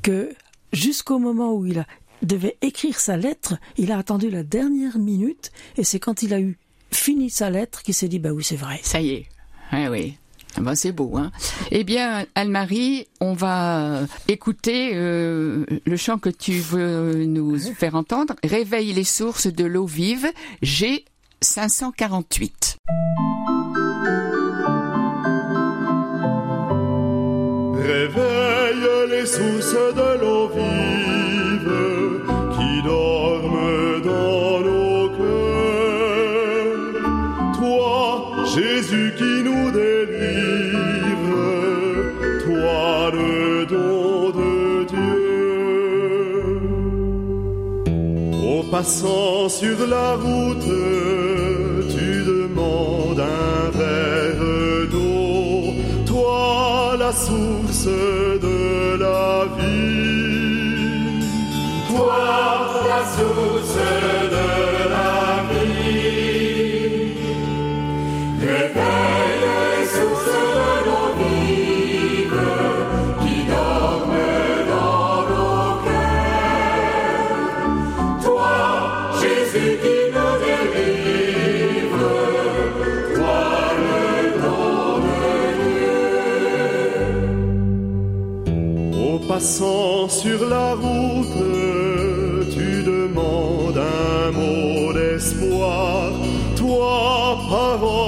que 0.01 0.33
jusqu'au 0.73 1.17
moment 1.17 1.53
où 1.53 1.65
il 1.65 1.79
a, 1.79 1.85
devait 2.21 2.57
écrire 2.61 2.99
sa 2.99 3.17
lettre, 3.17 3.55
il 3.77 3.91
a 3.91 3.97
attendu 3.97 4.29
la 4.29 4.43
dernière 4.43 4.97
minute 4.97 5.51
et 5.77 5.83
c'est 5.83 5.99
quand 5.99 6.23
il 6.23 6.33
a 6.33 6.39
eu 6.39 6.57
fini 6.91 7.29
sa 7.29 7.49
lettre 7.49 7.83
qu'il 7.83 7.93
s'est 7.93 8.07
dit 8.07 8.19
bah 8.19 8.31
oui 8.31 8.43
c'est 8.43 8.55
vrai. 8.55 8.79
Ça 8.83 9.01
y 9.01 9.11
est. 9.11 9.25
Oui. 9.89 10.17
Ben, 10.59 10.75
c'est 10.75 10.91
beau, 10.91 11.17
hein. 11.17 11.31
Eh 11.71 11.83
bien, 11.83 12.25
Anne-Marie, 12.35 13.07
on 13.19 13.33
va 13.33 14.01
écouter 14.27 14.91
euh, 14.93 15.65
le 15.85 15.97
chant 15.97 16.17
que 16.19 16.29
tu 16.29 16.53
veux 16.53 17.25
nous 17.25 17.57
faire 17.57 17.95
entendre. 17.95 18.35
Réveille 18.43 18.93
les 18.93 19.03
sources 19.03 19.47
de 19.47 19.65
l'eau 19.65 19.85
vive, 19.85 20.31
G 20.61 21.05
548. 21.41 22.77
Réveille 27.75 29.09
les 29.09 29.25
sources 29.25 29.73
de 29.73 30.21
l'eau 30.21 30.32
passant 48.83 49.47
sur 49.47 49.87
la 49.87 50.15
route, 50.15 50.69
tu 51.95 52.09
demandes 52.33 53.21
un 53.21 53.69
verre 53.77 54.87
d'eau, 54.91 55.73
toi 56.05 56.95
la 56.99 57.13
source 57.13 57.87
de 58.47 58.97
la 58.99 59.45
vie. 59.57 61.23
Toi 61.89 62.19
la 62.91 63.01
source 63.15 64.22
sur 89.43 90.47
la 90.47 90.73
route, 90.73 91.27
tu 92.53 92.83
demandes 92.83 93.77
un 93.77 94.31
mot 94.31 94.93
d'espoir, 94.93 96.11
toi, 96.55 97.37
parole 97.49 98.02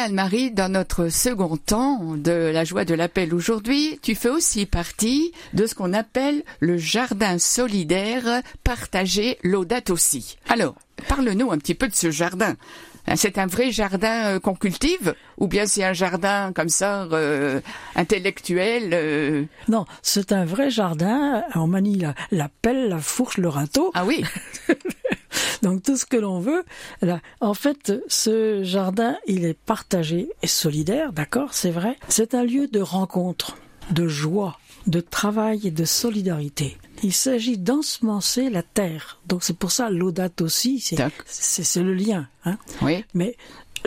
Anne-Marie, 0.00 0.50
dans 0.50 0.72
notre 0.72 1.08
second 1.10 1.58
temps 1.58 2.16
de 2.16 2.32
la 2.32 2.64
joie 2.64 2.86
de 2.86 2.94
l'appel 2.94 3.34
aujourd'hui, 3.34 3.98
tu 4.02 4.14
fais 4.14 4.30
aussi 4.30 4.64
partie 4.64 5.32
de 5.52 5.66
ce 5.66 5.74
qu'on 5.74 5.92
appelle 5.92 6.42
le 6.60 6.78
jardin 6.78 7.38
solidaire 7.38 8.42
partagé 8.64 9.38
Laudate 9.42 9.90
aussi. 9.90 10.38
Alors, 10.48 10.74
parle-nous 11.06 11.52
un 11.52 11.58
petit 11.58 11.74
peu 11.74 11.86
de 11.86 11.94
ce 11.94 12.10
jardin. 12.10 12.56
Hein, 13.06 13.16
C'est 13.16 13.36
un 13.36 13.46
vrai 13.46 13.72
jardin 13.72 14.36
euh, 14.36 14.40
qu'on 14.40 14.54
cultive 14.54 15.14
ou 15.36 15.48
bien 15.48 15.66
c'est 15.66 15.84
un 15.84 15.92
jardin 15.92 16.52
comme 16.54 16.70
ça 16.70 17.02
euh, 17.12 17.60
intellectuel 17.94 18.90
euh, 18.94 19.44
Non, 19.68 19.84
c'est 20.02 20.32
un 20.32 20.46
vrai 20.46 20.70
jardin. 20.70 21.42
On 21.54 21.66
manie 21.66 21.98
la, 21.98 22.14
la 22.30 22.48
pelle, 22.62 22.88
la 22.88 22.98
fourche, 22.98 23.36
le 23.36 23.48
râteau. 23.48 23.90
Ah 23.94 24.06
oui, 24.06 24.24
Donc 25.62 25.82
tout 25.82 25.96
ce 25.96 26.06
que 26.06 26.16
l'on 26.16 26.40
veut. 26.40 26.64
Là, 27.02 27.20
en 27.40 27.54
fait, 27.54 27.92
ce 28.08 28.62
jardin, 28.62 29.16
il 29.26 29.44
est 29.44 29.54
partagé 29.54 30.28
et 30.42 30.46
solidaire, 30.46 31.12
d'accord, 31.12 31.54
c'est 31.54 31.70
vrai. 31.70 31.96
C'est 32.08 32.34
un 32.34 32.44
lieu 32.44 32.66
de 32.68 32.80
rencontre, 32.80 33.56
de 33.90 34.08
joie, 34.08 34.58
de 34.86 35.00
travail 35.00 35.66
et 35.66 35.70
de 35.70 35.84
solidarité. 35.84 36.78
Il 37.02 37.12
s'agit 37.12 37.56
d'ensemencer 37.56 38.50
la 38.50 38.62
terre. 38.62 39.20
Donc 39.26 39.42
c'est 39.42 39.56
pour 39.56 39.70
ça 39.70 39.90
l'audate 39.90 40.40
aussi, 40.40 40.80
c'est 40.80 41.82
le 41.82 41.94
lien. 41.94 42.28
Hein. 42.44 42.58
oui, 42.82 43.04
Mais 43.14 43.36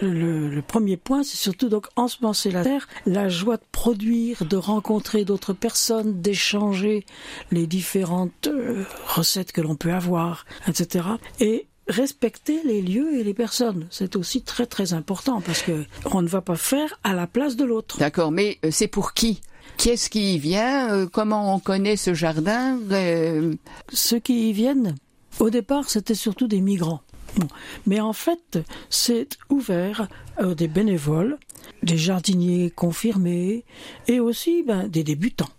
le, 0.02 0.50
le 0.50 0.62
premier 0.62 0.98
point, 0.98 1.24
c'est 1.24 1.38
surtout 1.38 1.70
donc 1.70 1.88
ensemencer 1.96 2.52
la 2.52 2.64
terre, 2.64 2.88
la 3.06 3.30
joie 3.30 3.58
de 3.58 3.64
produire, 3.72 4.44
de 4.46 4.58
rencontrer 4.58 5.26
d'autres 5.26 5.54
personnes, 5.54 6.22
d'échanger 6.22 7.06
les 7.52 7.68
différentes 7.68 8.48
euh, 8.48 8.84
recettes 9.08 9.52
que 9.52 9.62
l'on 9.62 9.76
peut 9.76 9.94
avoir, 9.94 10.46
etc. 10.68 11.06
Et 11.40 11.68
respecter 11.88 12.62
les 12.64 12.82
lieux 12.82 13.18
et 13.20 13.24
les 13.24 13.34
personnes, 13.34 13.88
c'est 13.92 14.16
aussi 14.16 14.42
très 14.42 14.66
très 14.66 14.94
important 14.94 15.42
parce 15.42 15.62
que 15.62 15.84
on 16.12 16.22
ne 16.22 16.28
va 16.28 16.42
pas 16.42 16.56
faire 16.56 16.98
à 17.04 17.14
la 17.14 17.28
place 17.28 17.56
de 17.56 17.66
l'autre. 17.66 17.98
d'accord, 18.00 18.32
mais 18.32 18.58
euh, 18.66 18.70
c'est 18.72 18.88
pour 18.88 19.14
qui? 19.14 19.42
Qui 19.78 19.90
est-ce 19.90 20.10
qui 20.10 20.36
y 20.36 20.40
vient? 20.40 20.92
Euh, 20.94 21.08
Comment 21.12 21.54
on 21.56 21.60
connaît 21.60 21.98
ce 21.98 22.14
jardin? 22.14 22.80
Euh, 22.92 23.54
Ceux 23.92 24.20
qui 24.20 24.50
y 24.50 24.54
viennent, 24.54 24.96
au 25.40 25.50
départ, 25.50 25.90
c'était 25.90 26.16
surtout 26.16 26.48
des 26.48 26.62
migrants. 26.62 27.02
Bon. 27.38 27.48
Mais 27.86 28.00
en 28.00 28.14
fait, 28.14 28.60
c'est 28.90 29.38
ouvert 29.50 30.08
à 30.38 30.46
des 30.54 30.68
bénévoles, 30.68 31.38
des 31.82 31.98
jardiniers 31.98 32.72
confirmés 32.72 33.66
et 34.08 34.20
aussi 34.20 34.64
ben, 34.64 34.88
des 34.88 35.04
débutants. 35.04 35.50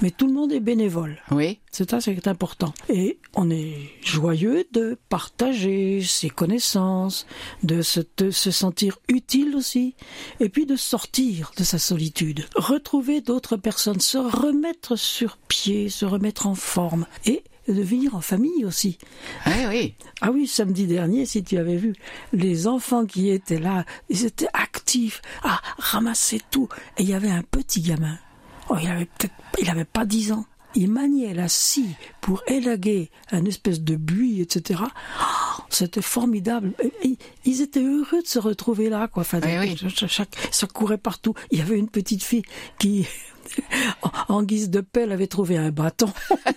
Mais 0.00 0.10
tout 0.12 0.26
le 0.28 0.32
monde 0.32 0.52
est 0.52 0.60
bénévole. 0.60 1.18
Oui, 1.32 1.58
C'est 1.72 1.90
ça, 1.90 2.00
c'est 2.00 2.28
important. 2.28 2.72
Et 2.88 3.18
on 3.34 3.50
est 3.50 3.74
joyeux 4.04 4.64
de 4.72 4.96
partager 5.08 6.02
ses 6.02 6.30
connaissances, 6.30 7.26
de 7.64 7.82
se, 7.82 8.00
de 8.18 8.30
se 8.30 8.52
sentir 8.52 8.98
utile 9.08 9.56
aussi, 9.56 9.96
et 10.38 10.48
puis 10.48 10.66
de 10.66 10.76
sortir 10.76 11.50
de 11.56 11.64
sa 11.64 11.78
solitude, 11.78 12.46
retrouver 12.54 13.20
d'autres 13.20 13.56
personnes, 13.56 14.00
se 14.00 14.18
remettre 14.18 14.94
sur 14.94 15.36
pied, 15.48 15.88
se 15.88 16.04
remettre 16.04 16.46
en 16.46 16.54
forme, 16.54 17.06
et 17.26 17.42
de 17.72 17.82
venir 17.82 18.14
en 18.14 18.20
famille 18.20 18.64
aussi. 18.64 18.98
oui, 19.46 19.52
oui. 19.68 19.94
Ah 20.20 20.30
oui, 20.32 20.46
samedi 20.48 20.86
dernier, 20.86 21.26
si 21.26 21.44
tu 21.44 21.58
avais 21.58 21.76
vu, 21.76 21.94
les 22.32 22.66
enfants 22.66 23.06
qui 23.06 23.30
étaient 23.30 23.60
là, 23.60 23.84
ils 24.08 24.24
étaient 24.24 24.48
actifs, 24.52 25.22
à 25.44 25.60
ramasser 25.78 26.40
tout. 26.50 26.68
Et 26.96 27.02
il 27.04 27.08
y 27.08 27.14
avait 27.14 27.30
un 27.30 27.42
petit 27.42 27.80
gamin. 27.82 28.18
Oh, 28.68 28.74
il 28.82 28.88
avait 28.88 29.04
peut-être, 29.06 29.34
il 29.60 29.70
avait 29.70 29.84
pas 29.84 30.04
dix 30.04 30.32
ans. 30.32 30.44
Il 30.74 30.90
maniait 30.90 31.32
la 31.34 31.48
scie 31.48 31.94
pour 32.20 32.42
élaguer 32.46 33.10
un 33.32 33.44
espèce 33.46 33.80
de 33.80 33.96
buis, 33.96 34.40
etc. 34.42 34.80
Oh, 35.20 35.62
C'était 35.70 36.02
formidable. 36.02 36.72
Ils 37.44 37.62
étaient 37.62 37.82
heureux 37.82 38.20
de 38.22 38.26
se 38.26 38.38
retrouver 38.38 38.88
là, 38.90 39.08
quoi. 39.08 39.22
Enfin, 39.22 39.40
Oui, 39.44 39.56
oui. 39.58 39.76
chaque- 39.88 40.10
chaque- 40.10 40.36
ça 40.50 40.66
courait 40.66 40.98
partout. 40.98 41.32
Il 41.50 41.58
y 41.58 41.62
avait 41.62 41.78
une 41.78 41.88
petite 41.88 42.22
fille 42.22 42.42
qui, 42.78 43.06
en- 44.28 44.42
guise 44.42 44.70
de 44.70 44.80
pelle, 44.80 45.12
avait 45.12 45.26
trouvé 45.26 45.56
un 45.56 45.70
bâton 45.70 46.08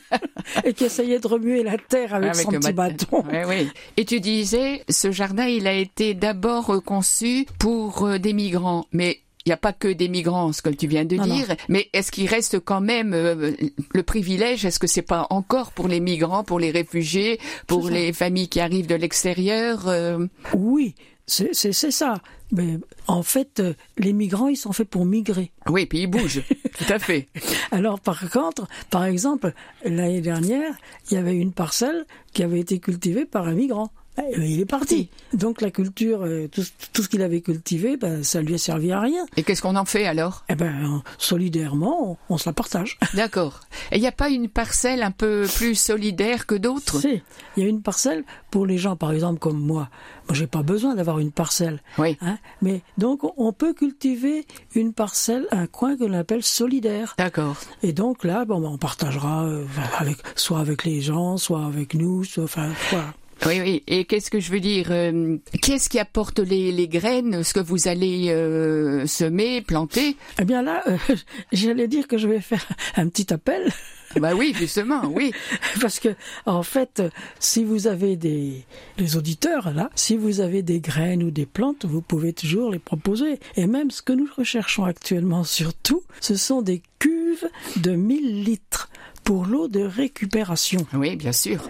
et 0.64 0.74
qui 0.74 0.86
essayait 0.86 1.20
de 1.20 1.28
remuer 1.28 1.64
la 1.64 1.78
terre 1.78 2.14
avec, 2.14 2.36
son 2.36 2.52
petit 2.52 2.74
bâton. 2.74 3.24
Oui, 3.32 3.40
oui. 3.48 3.68
Et 3.98 4.06
tu 4.06 4.20
disais, 4.20 4.84
ce 4.90 5.12
jardin, 5.12 5.46
il 5.46 5.68
a 5.68 5.74
été 5.74 6.14
d'abord 6.14 6.82
conçu 6.84 7.46
pour 7.60 8.06
euh, 8.06 8.18
des 8.18 8.34
migrants, 8.34 8.86
mais 8.92 9.22
il 9.46 9.50
n'y 9.50 9.54
a 9.54 9.58
pas 9.58 9.74
que 9.74 9.88
des 9.88 10.08
migrants, 10.08 10.54
ce 10.54 10.62
que 10.62 10.70
tu 10.70 10.88
viens 10.88 11.06
de 11.06 11.16
Non, 11.16 11.26
non. 11.26 11.36
dire. 11.36 11.56
Mais 11.68 11.90
est-ce 11.94 12.12
qu'il 12.12 12.28
reste 12.28 12.60
quand 12.60 12.82
même 12.82 13.14
euh, 13.14 13.54
le 13.94 14.04
privilège? 14.04 14.66
Est-ce 14.66 14.80
que 14.80 14.88
c'est 14.88 15.02
pas 15.02 15.26
encore 15.32 15.72
pour 15.72 15.88
les 15.88 16.00
migrants, 16.00 16.44
pour 16.44 16.60
les 16.60 16.70
réfugiés, 16.70 17.40
pour 17.66 17.90
les 17.90 18.14
familles 18.14 18.50
qui 18.50 18.60
arrivent 18.60 18.88
de 18.88 18.96
l'extérieur 18.96 19.88
euh, 19.88 20.28
Oui, 20.56 20.94
c'est 21.26 21.54
ça. 21.74 22.22
Mais 22.52 22.78
en 23.08 23.24
fait, 23.24 23.60
euh, 23.60 23.74
les 23.98 24.14
migrants, 24.14 24.48
ils 24.48 24.58
sont 24.58 24.74
faits 24.74 24.90
pour 24.90 25.06
migrer. 25.06 25.52
Oui, 25.68 25.86
puis 25.86 26.02
ils 26.02 26.08
bougent. 26.08 26.44
Tout 26.78 26.94
à 26.94 27.00
fait. 27.00 27.28
Alors 27.72 28.00
par 28.00 28.30
contre, 28.30 28.68
par 28.90 29.06
exemple, 29.06 29.54
l'année 29.84 30.22
dernière, 30.22 30.74
il 31.10 31.14
y 31.16 31.18
avait 31.18 31.36
une 31.36 31.54
parcelle 31.54 32.06
qui 32.34 32.44
avait 32.44 32.60
été 32.60 32.80
cultivée 32.80 33.26
par 33.26 33.48
un 33.48 33.54
migrant. 33.54 33.92
Euh, 34.20 34.24
Il 34.38 34.60
est 34.60 34.66
parti. 34.66 35.10
Donc 35.34 35.62
la 35.62 35.72
culture, 35.72 36.24
euh, 36.24 36.48
tout, 36.48 36.64
tout 36.94 37.04
ce 37.04 37.08
qu'il 37.10 37.22
avait 37.22 37.42
cultivé, 37.42 37.98
ben, 37.98 38.24
ça 38.24 38.42
lui 38.42 38.54
a 38.54 38.58
servi 38.58 38.92
à 38.92 39.00
rien. 39.00 39.26
Et 39.38 39.44
qu'est-ce 39.44 39.62
qu'on 39.62 39.76
en 39.76 39.86
fait 39.86 40.06
alors? 40.06 40.44
Eh 40.50 40.56
ben, 40.56 41.02
solidairement, 41.18 42.12
on, 42.12 42.18
on 42.34 42.38
se 42.38 42.48
la 42.50 42.54
partage. 42.54 42.98
D'accord. 43.14 43.62
Et 43.92 43.98
il 43.98 44.02
n'y 44.02 44.08
a 44.08 44.12
pas 44.12 44.30
une 44.30 44.50
parcelle 44.50 45.02
un 45.04 45.12
peu 45.12 45.46
plus 45.56 45.76
solidaire 45.76 46.46
que 46.46 46.56
d'autres? 46.56 47.00
Si, 47.00 47.22
il 47.58 47.64
y 47.64 47.66
a 47.66 47.70
une 47.70 47.82
parcelle 47.82 48.24
pour 48.50 48.66
les 48.66 48.78
gens, 48.78 48.96
par 48.96 49.12
exemple 49.14 49.40
comme 49.40 49.60
moi. 49.60 49.90
Moi, 50.28 50.36
j'ai 50.36 50.48
pas 50.48 50.62
besoin 50.64 50.96
d'avoir 50.96 51.20
une 51.20 51.32
parcelle. 51.32 51.82
Oui. 51.98 52.18
Hein, 52.22 52.38
mais 52.62 52.82
donc, 52.98 53.22
on 53.38 53.54
peut 53.54 53.74
cultiver 53.74 54.46
une 54.76 54.94
parcelle, 54.94 55.48
un 55.52 55.68
coin 55.68 55.96
que 55.96 56.04
l'on 56.04 56.18
appelle 56.18 56.44
solidaire. 56.44 57.16
D'accord. 57.18 57.56
Et 57.82 57.94
donc 57.94 58.24
là, 58.24 58.46
bon, 58.46 58.60
ben, 58.60 58.68
on 58.70 58.78
partagera 58.78 59.46
euh, 59.46 59.66
avec, 59.98 60.18
soit 60.36 60.60
avec 60.60 60.84
les 60.84 61.02
gens, 61.02 61.38
soit 61.38 61.66
avec 61.66 61.94
nous, 61.94 62.24
soit, 62.24 62.44
enfin, 62.44 62.70
voilà. 62.90 63.14
Oui, 63.46 63.60
oui. 63.60 63.84
Et 63.88 64.06
qu'est-ce 64.06 64.30
que 64.30 64.40
je 64.40 64.52
veux 64.52 64.60
dire 64.60 64.88
euh, 64.92 65.38
Qu'est-ce 65.62 65.90
qui 65.90 66.00
apporte 66.00 66.40
les, 66.40 66.72
les 66.72 66.88
graines, 66.88 67.44
ce 67.44 67.54
que 67.54 67.60
vous 67.60 67.88
allez 67.88 68.30
euh, 68.30 69.08
semer, 69.08 69.62
planter? 69.62 70.16
Eh 70.40 70.46
bien 70.46 70.62
là, 70.62 70.84
euh, 70.88 70.98
j'allais 71.52 71.88
dire 71.88 72.08
que 72.08 72.18
je 72.18 72.28
vais 72.28 72.40
faire 72.40 72.68
un 72.96 73.08
petit 73.08 73.34
appel. 73.34 73.72
Bah 74.20 74.34
oui, 74.36 74.54
justement, 74.56 75.02
oui. 75.06 75.32
Parce 75.82 76.00
que, 76.00 76.10
en 76.46 76.64
fait, 76.64 77.02
si 77.40 77.64
vous 77.64 77.88
avez 77.88 78.16
des, 78.16 78.66
les 78.98 79.18
auditeurs, 79.18 79.74
là, 79.74 79.90
si 79.96 80.18
vous 80.18 80.42
avez 80.42 80.62
des 80.62 80.80
graines 80.80 81.24
ou 81.24 81.32
des 81.32 81.46
plantes, 81.46 81.86
vous 81.86 82.02
pouvez 82.02 82.34
toujours 82.34 82.72
les 82.72 82.80
proposer. 82.80 83.40
Et 83.56 83.68
même 83.68 83.90
ce 83.90 84.02
que 84.02 84.14
nous 84.14 84.28
recherchons 84.38 84.84
actuellement 84.84 85.44
surtout, 85.44 86.04
ce 86.20 86.36
sont 86.36 86.62
des 86.62 86.82
cuves 87.00 87.50
de 87.78 87.92
1000 87.92 88.44
litres 88.44 88.90
pour 89.24 89.46
l'eau 89.46 89.68
de 89.68 89.82
récupération. 89.82 90.86
Oui, 90.94 91.16
bien 91.16 91.32
sûr. 91.32 91.62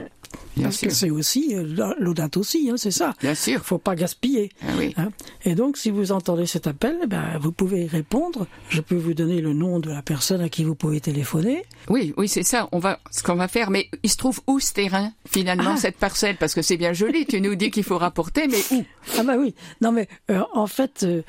Bien 0.61 0.67
Parce 0.69 0.77
sûr. 0.77 0.87
que 0.89 0.93
c'est 0.93 1.09
aussi, 1.09 1.55
euh, 1.55 1.93
l'eau 1.99 2.13
date 2.13 2.37
aussi, 2.37 2.69
hein, 2.69 2.75
c'est 2.77 2.91
ça. 2.91 3.13
Bien 3.21 3.35
sûr. 3.35 3.59
Faut 3.61 3.77
pas 3.77 3.95
gaspiller. 3.95 4.51
Ah 4.61 4.71
oui. 4.77 4.93
Hein. 4.97 5.09
Et 5.43 5.55
donc, 5.55 5.77
si 5.77 5.89
vous 5.89 6.11
entendez 6.11 6.45
cet 6.45 6.67
appel, 6.67 6.97
ben, 7.07 7.37
vous 7.39 7.51
pouvez 7.51 7.85
y 7.85 7.87
répondre. 7.87 8.45
Je 8.69 8.81
peux 8.81 8.95
vous 8.95 9.13
donner 9.13 9.41
le 9.41 9.53
nom 9.53 9.79
de 9.79 9.89
la 9.89 10.01
personne 10.01 10.41
à 10.41 10.49
qui 10.49 10.63
vous 10.63 10.75
pouvez 10.75 11.01
téléphoner. 11.01 11.63
Oui, 11.89 12.13
oui, 12.17 12.27
c'est 12.27 12.43
ça. 12.43 12.69
On 12.71 12.79
va, 12.79 12.99
ce 13.11 13.23
qu'on 13.23 13.35
va 13.35 13.47
faire. 13.47 13.71
Mais 13.71 13.89
il 14.03 14.09
se 14.11 14.17
trouve 14.17 14.39
où 14.47 14.59
ce 14.59 14.73
terrain, 14.73 15.11
finalement, 15.27 15.73
Ah. 15.73 15.77
cette 15.77 15.97
parcelle? 15.97 16.37
Parce 16.37 16.53
que 16.53 16.61
c'est 16.61 16.77
bien 16.77 16.93
joli. 16.93 17.25
Tu 17.25 17.41
nous 17.41 17.55
dis 17.55 17.71
qu'il 17.71 17.83
faut 17.83 17.97
rapporter, 17.97 18.47
mais 18.47 18.61
où? 18.71 18.83
Ah 19.17 19.23
bah 19.23 19.35
oui. 19.37 19.55
Non 19.81 19.91
mais 19.91 20.07
euh, 20.29 20.41
en 20.53 20.67
fait, 20.67 21.03
euh, 21.03 21.23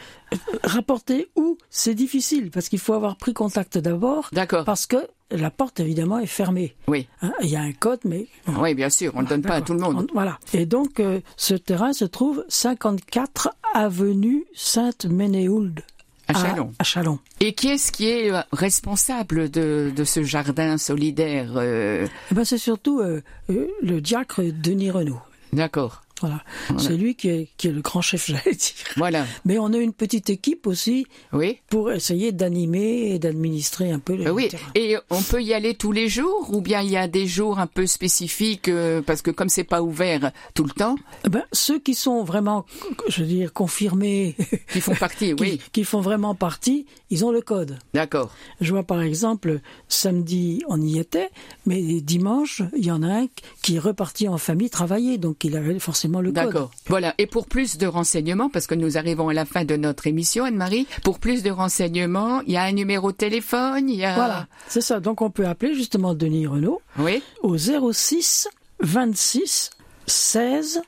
rapporter 0.62 1.28
où 1.36 1.56
c'est 1.70 1.94
difficile 1.94 2.50
parce 2.50 2.68
qu'il 2.68 2.78
faut 2.78 2.92
avoir 2.94 3.16
pris 3.16 3.32
contact 3.32 3.78
d'abord. 3.78 4.28
D'accord. 4.32 4.64
Parce 4.64 4.86
que 4.86 4.96
la 5.30 5.50
porte 5.50 5.80
évidemment 5.80 6.18
est 6.18 6.26
fermée. 6.26 6.74
Oui. 6.88 7.08
Hein, 7.22 7.32
Il 7.42 7.48
y 7.48 7.56
a 7.56 7.60
un 7.62 7.72
code, 7.72 8.00
mais 8.04 8.26
Oui, 8.58 8.74
bien 8.74 8.90
sûr. 8.90 9.12
On 9.14 9.21
ne 9.22 9.28
le 9.28 9.30
donne 9.30 9.42
pas 9.42 9.54
à 9.56 9.60
tout 9.62 9.72
le 9.74 9.80
monde. 9.80 10.06
On- 10.10 10.12
voilà. 10.14 10.38
Et 10.52 10.66
donc 10.66 11.00
euh, 11.00 11.20
ce 11.36 11.54
terrain 11.54 11.92
se 11.92 12.04
trouve 12.04 12.44
54 12.48 13.50
avenue 13.74 14.44
Sainte-Ménéhould. 14.54 15.80
À 16.28 16.34
Chalon. 16.34 16.72
À 16.78 16.84
Chalon. 16.84 17.18
Et 17.40 17.52
qui 17.52 17.68
est-ce 17.68 17.90
qui 17.92 18.06
est 18.08 18.30
euh, 18.32 18.40
responsable 18.52 19.50
de, 19.50 19.92
de 19.94 20.04
ce 20.04 20.22
jardin 20.22 20.78
solidaire 20.78 21.52
euh, 21.56 22.06
Eh 22.30 22.34
ben, 22.34 22.44
c'est 22.44 22.58
surtout 22.58 23.00
euh, 23.00 23.20
le 23.48 24.00
diacre 24.00 24.40
Denis 24.42 24.90
Renaud. 24.90 25.18
D'accord. 25.52 26.02
Voilà. 26.22 26.42
C'est 26.78 26.96
lui 26.96 27.14
qui 27.14 27.28
est, 27.28 27.48
qui 27.56 27.68
est 27.68 27.72
le 27.72 27.80
grand 27.82 28.00
chef, 28.00 28.26
j'allais 28.30 28.54
dire. 28.56 28.72
Voilà. 28.96 29.26
Mais 29.44 29.58
on 29.58 29.72
a 29.72 29.78
une 29.78 29.92
petite 29.92 30.30
équipe 30.30 30.66
aussi 30.66 31.06
Oui. 31.32 31.58
pour 31.68 31.92
essayer 31.92 32.32
d'animer 32.32 33.12
et 33.14 33.18
d'administrer 33.18 33.90
un 33.92 33.98
peu 33.98 34.16
le 34.16 34.26
Euh, 34.28 34.32
oui, 34.32 34.48
terrain. 34.48 34.62
et 34.74 34.96
on 35.10 35.20
peut 35.22 35.42
y 35.42 35.52
aller 35.54 35.74
tous 35.74 35.92
les 35.92 36.08
jours 36.08 36.48
ou 36.52 36.60
bien 36.60 36.80
il 36.80 36.90
y 36.90 36.96
a 36.96 37.08
des 37.08 37.26
jours 37.26 37.58
un 37.58 37.66
peu 37.66 37.86
spécifiques 37.86 38.68
euh, 38.68 39.02
parce 39.02 39.22
que 39.22 39.30
comme 39.30 39.48
c'est 39.48 39.64
pas 39.64 39.82
ouvert 39.82 40.32
tout 40.54 40.64
le 40.64 40.70
temps, 40.70 40.96
Eh 41.26 41.28
Ben, 41.28 41.42
ceux 41.52 41.78
qui 41.78 41.94
sont 41.94 42.24
vraiment, 42.24 42.64
je 43.08 43.22
veux 43.22 43.28
dire, 43.28 43.52
confirmés, 43.52 44.36
qui 44.72 44.80
font 44.80 44.94
partie, 44.94 45.34
qui, 45.34 45.42
oui, 45.42 45.60
qui 45.72 45.84
font 45.84 46.00
vraiment 46.00 46.34
partie, 46.34 46.86
ils 47.10 47.24
ont 47.24 47.30
le 47.30 47.40
code. 47.40 47.78
d'accord. 47.94 48.30
Je 48.60 48.70
vois 48.72 48.82
par 48.84 49.00
exemple, 49.02 49.60
samedi, 49.88 50.62
on 50.68 50.80
y 50.80 50.98
était, 50.98 51.30
mais 51.66 51.80
dimanche, 52.00 52.62
il 52.76 52.84
y 52.86 52.90
en 52.90 53.02
a 53.02 53.08
un 53.22 53.26
qui 53.62 53.76
est 53.76 53.78
reparti 53.78 54.28
en 54.28 54.38
famille 54.38 54.70
travailler, 54.70 55.18
donc 55.18 55.44
il 55.44 55.56
avait 55.56 55.78
forcément 55.78 56.11
le 56.20 56.32
code. 56.32 56.44
D'accord. 56.44 56.70
Voilà. 56.88 57.14
Et 57.18 57.26
pour 57.26 57.46
plus 57.46 57.78
de 57.78 57.86
renseignements, 57.86 58.48
parce 58.48 58.66
que 58.66 58.74
nous 58.74 58.98
arrivons 58.98 59.28
à 59.28 59.32
la 59.34 59.44
fin 59.44 59.64
de 59.64 59.76
notre 59.76 60.06
émission, 60.06 60.44
Anne-Marie, 60.44 60.86
pour 61.04 61.18
plus 61.18 61.42
de 61.42 61.50
renseignements, 61.50 62.40
il 62.42 62.52
y 62.52 62.56
a 62.56 62.62
un 62.64 62.72
numéro 62.72 63.12
de 63.12 63.16
téléphone, 63.16 63.88
il 63.88 63.96
y 63.96 64.04
a... 64.04 64.14
Voilà, 64.14 64.46
c'est 64.68 64.80
ça. 64.80 65.00
Donc 65.00 65.22
on 65.22 65.30
peut 65.30 65.46
appeler 65.46 65.74
justement 65.74 66.14
Denis 66.14 66.46
Renault 66.46 66.80
Oui. 66.98 67.22
au 67.42 67.56
06 67.56 68.48
26 68.80 69.70
16 70.06 70.82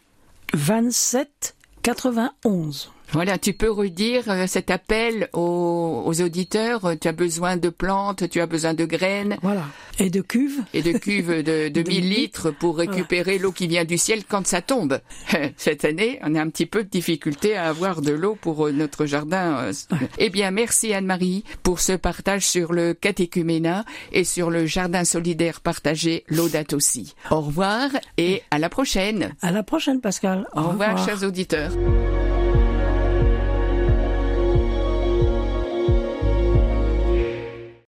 27 0.54 1.54
91. 1.82 2.90
Voilà, 3.14 3.38
tu 3.38 3.52
peux 3.52 3.70
redire 3.70 4.24
euh, 4.28 4.46
cet 4.48 4.70
appel 4.70 5.28
aux, 5.32 6.02
aux 6.04 6.20
auditeurs. 6.20 6.84
euh, 6.84 6.94
Tu 7.00 7.06
as 7.06 7.12
besoin 7.12 7.56
de 7.56 7.68
plantes, 7.68 8.28
tu 8.28 8.40
as 8.40 8.46
besoin 8.46 8.74
de 8.74 8.84
graines 8.84 9.36
Voilà. 9.40 9.62
Et 10.00 10.10
de 10.10 10.20
cuve. 10.20 10.62
et 10.74 10.82
de 10.82 10.90
cuves 10.98 11.28
de, 11.44 11.68
de 11.68 11.82
De 11.84 11.88
1000 11.88 12.00
1000 12.02 12.10
litres 12.10 12.50
pour 12.50 12.76
récupérer 12.78 13.38
l'eau 13.38 13.52
qui 13.52 13.68
vient 13.68 13.84
du 13.84 13.98
ciel 13.98 14.24
quand 14.28 14.44
ça 14.48 14.62
tombe. 14.62 14.98
Cette 15.56 15.84
année, 15.84 16.18
on 16.24 16.34
a 16.34 16.40
un 16.42 16.48
petit 16.50 16.66
peu 16.66 16.82
de 16.82 16.88
difficulté 16.88 17.56
à 17.56 17.66
avoir 17.68 18.00
de 18.02 18.10
l'eau 18.12 18.36
pour 18.40 18.66
euh, 18.66 18.72
notre 18.72 19.06
jardin. 19.06 19.70
Eh 20.18 20.30
bien, 20.30 20.50
merci 20.50 20.92
Anne-Marie 20.92 21.44
pour 21.62 21.78
ce 21.78 21.92
partage 21.92 22.44
sur 22.44 22.72
le 22.72 22.94
catéchuménat 22.94 23.84
et 24.12 24.24
sur 24.24 24.50
le 24.50 24.66
jardin 24.66 25.04
solidaire 25.04 25.60
partagé, 25.60 26.24
l'Audate 26.28 26.72
aussi. 26.72 27.14
Au 27.30 27.40
revoir 27.42 27.90
et 28.18 28.42
à 28.50 28.58
la 28.58 28.68
prochaine. 28.68 29.34
À 29.40 29.52
la 29.52 29.62
prochaine, 29.62 30.00
Pascal. 30.00 30.48
Au 30.56 30.62
revoir, 30.62 30.98
chers 31.06 31.22
auditeurs. 31.22 31.70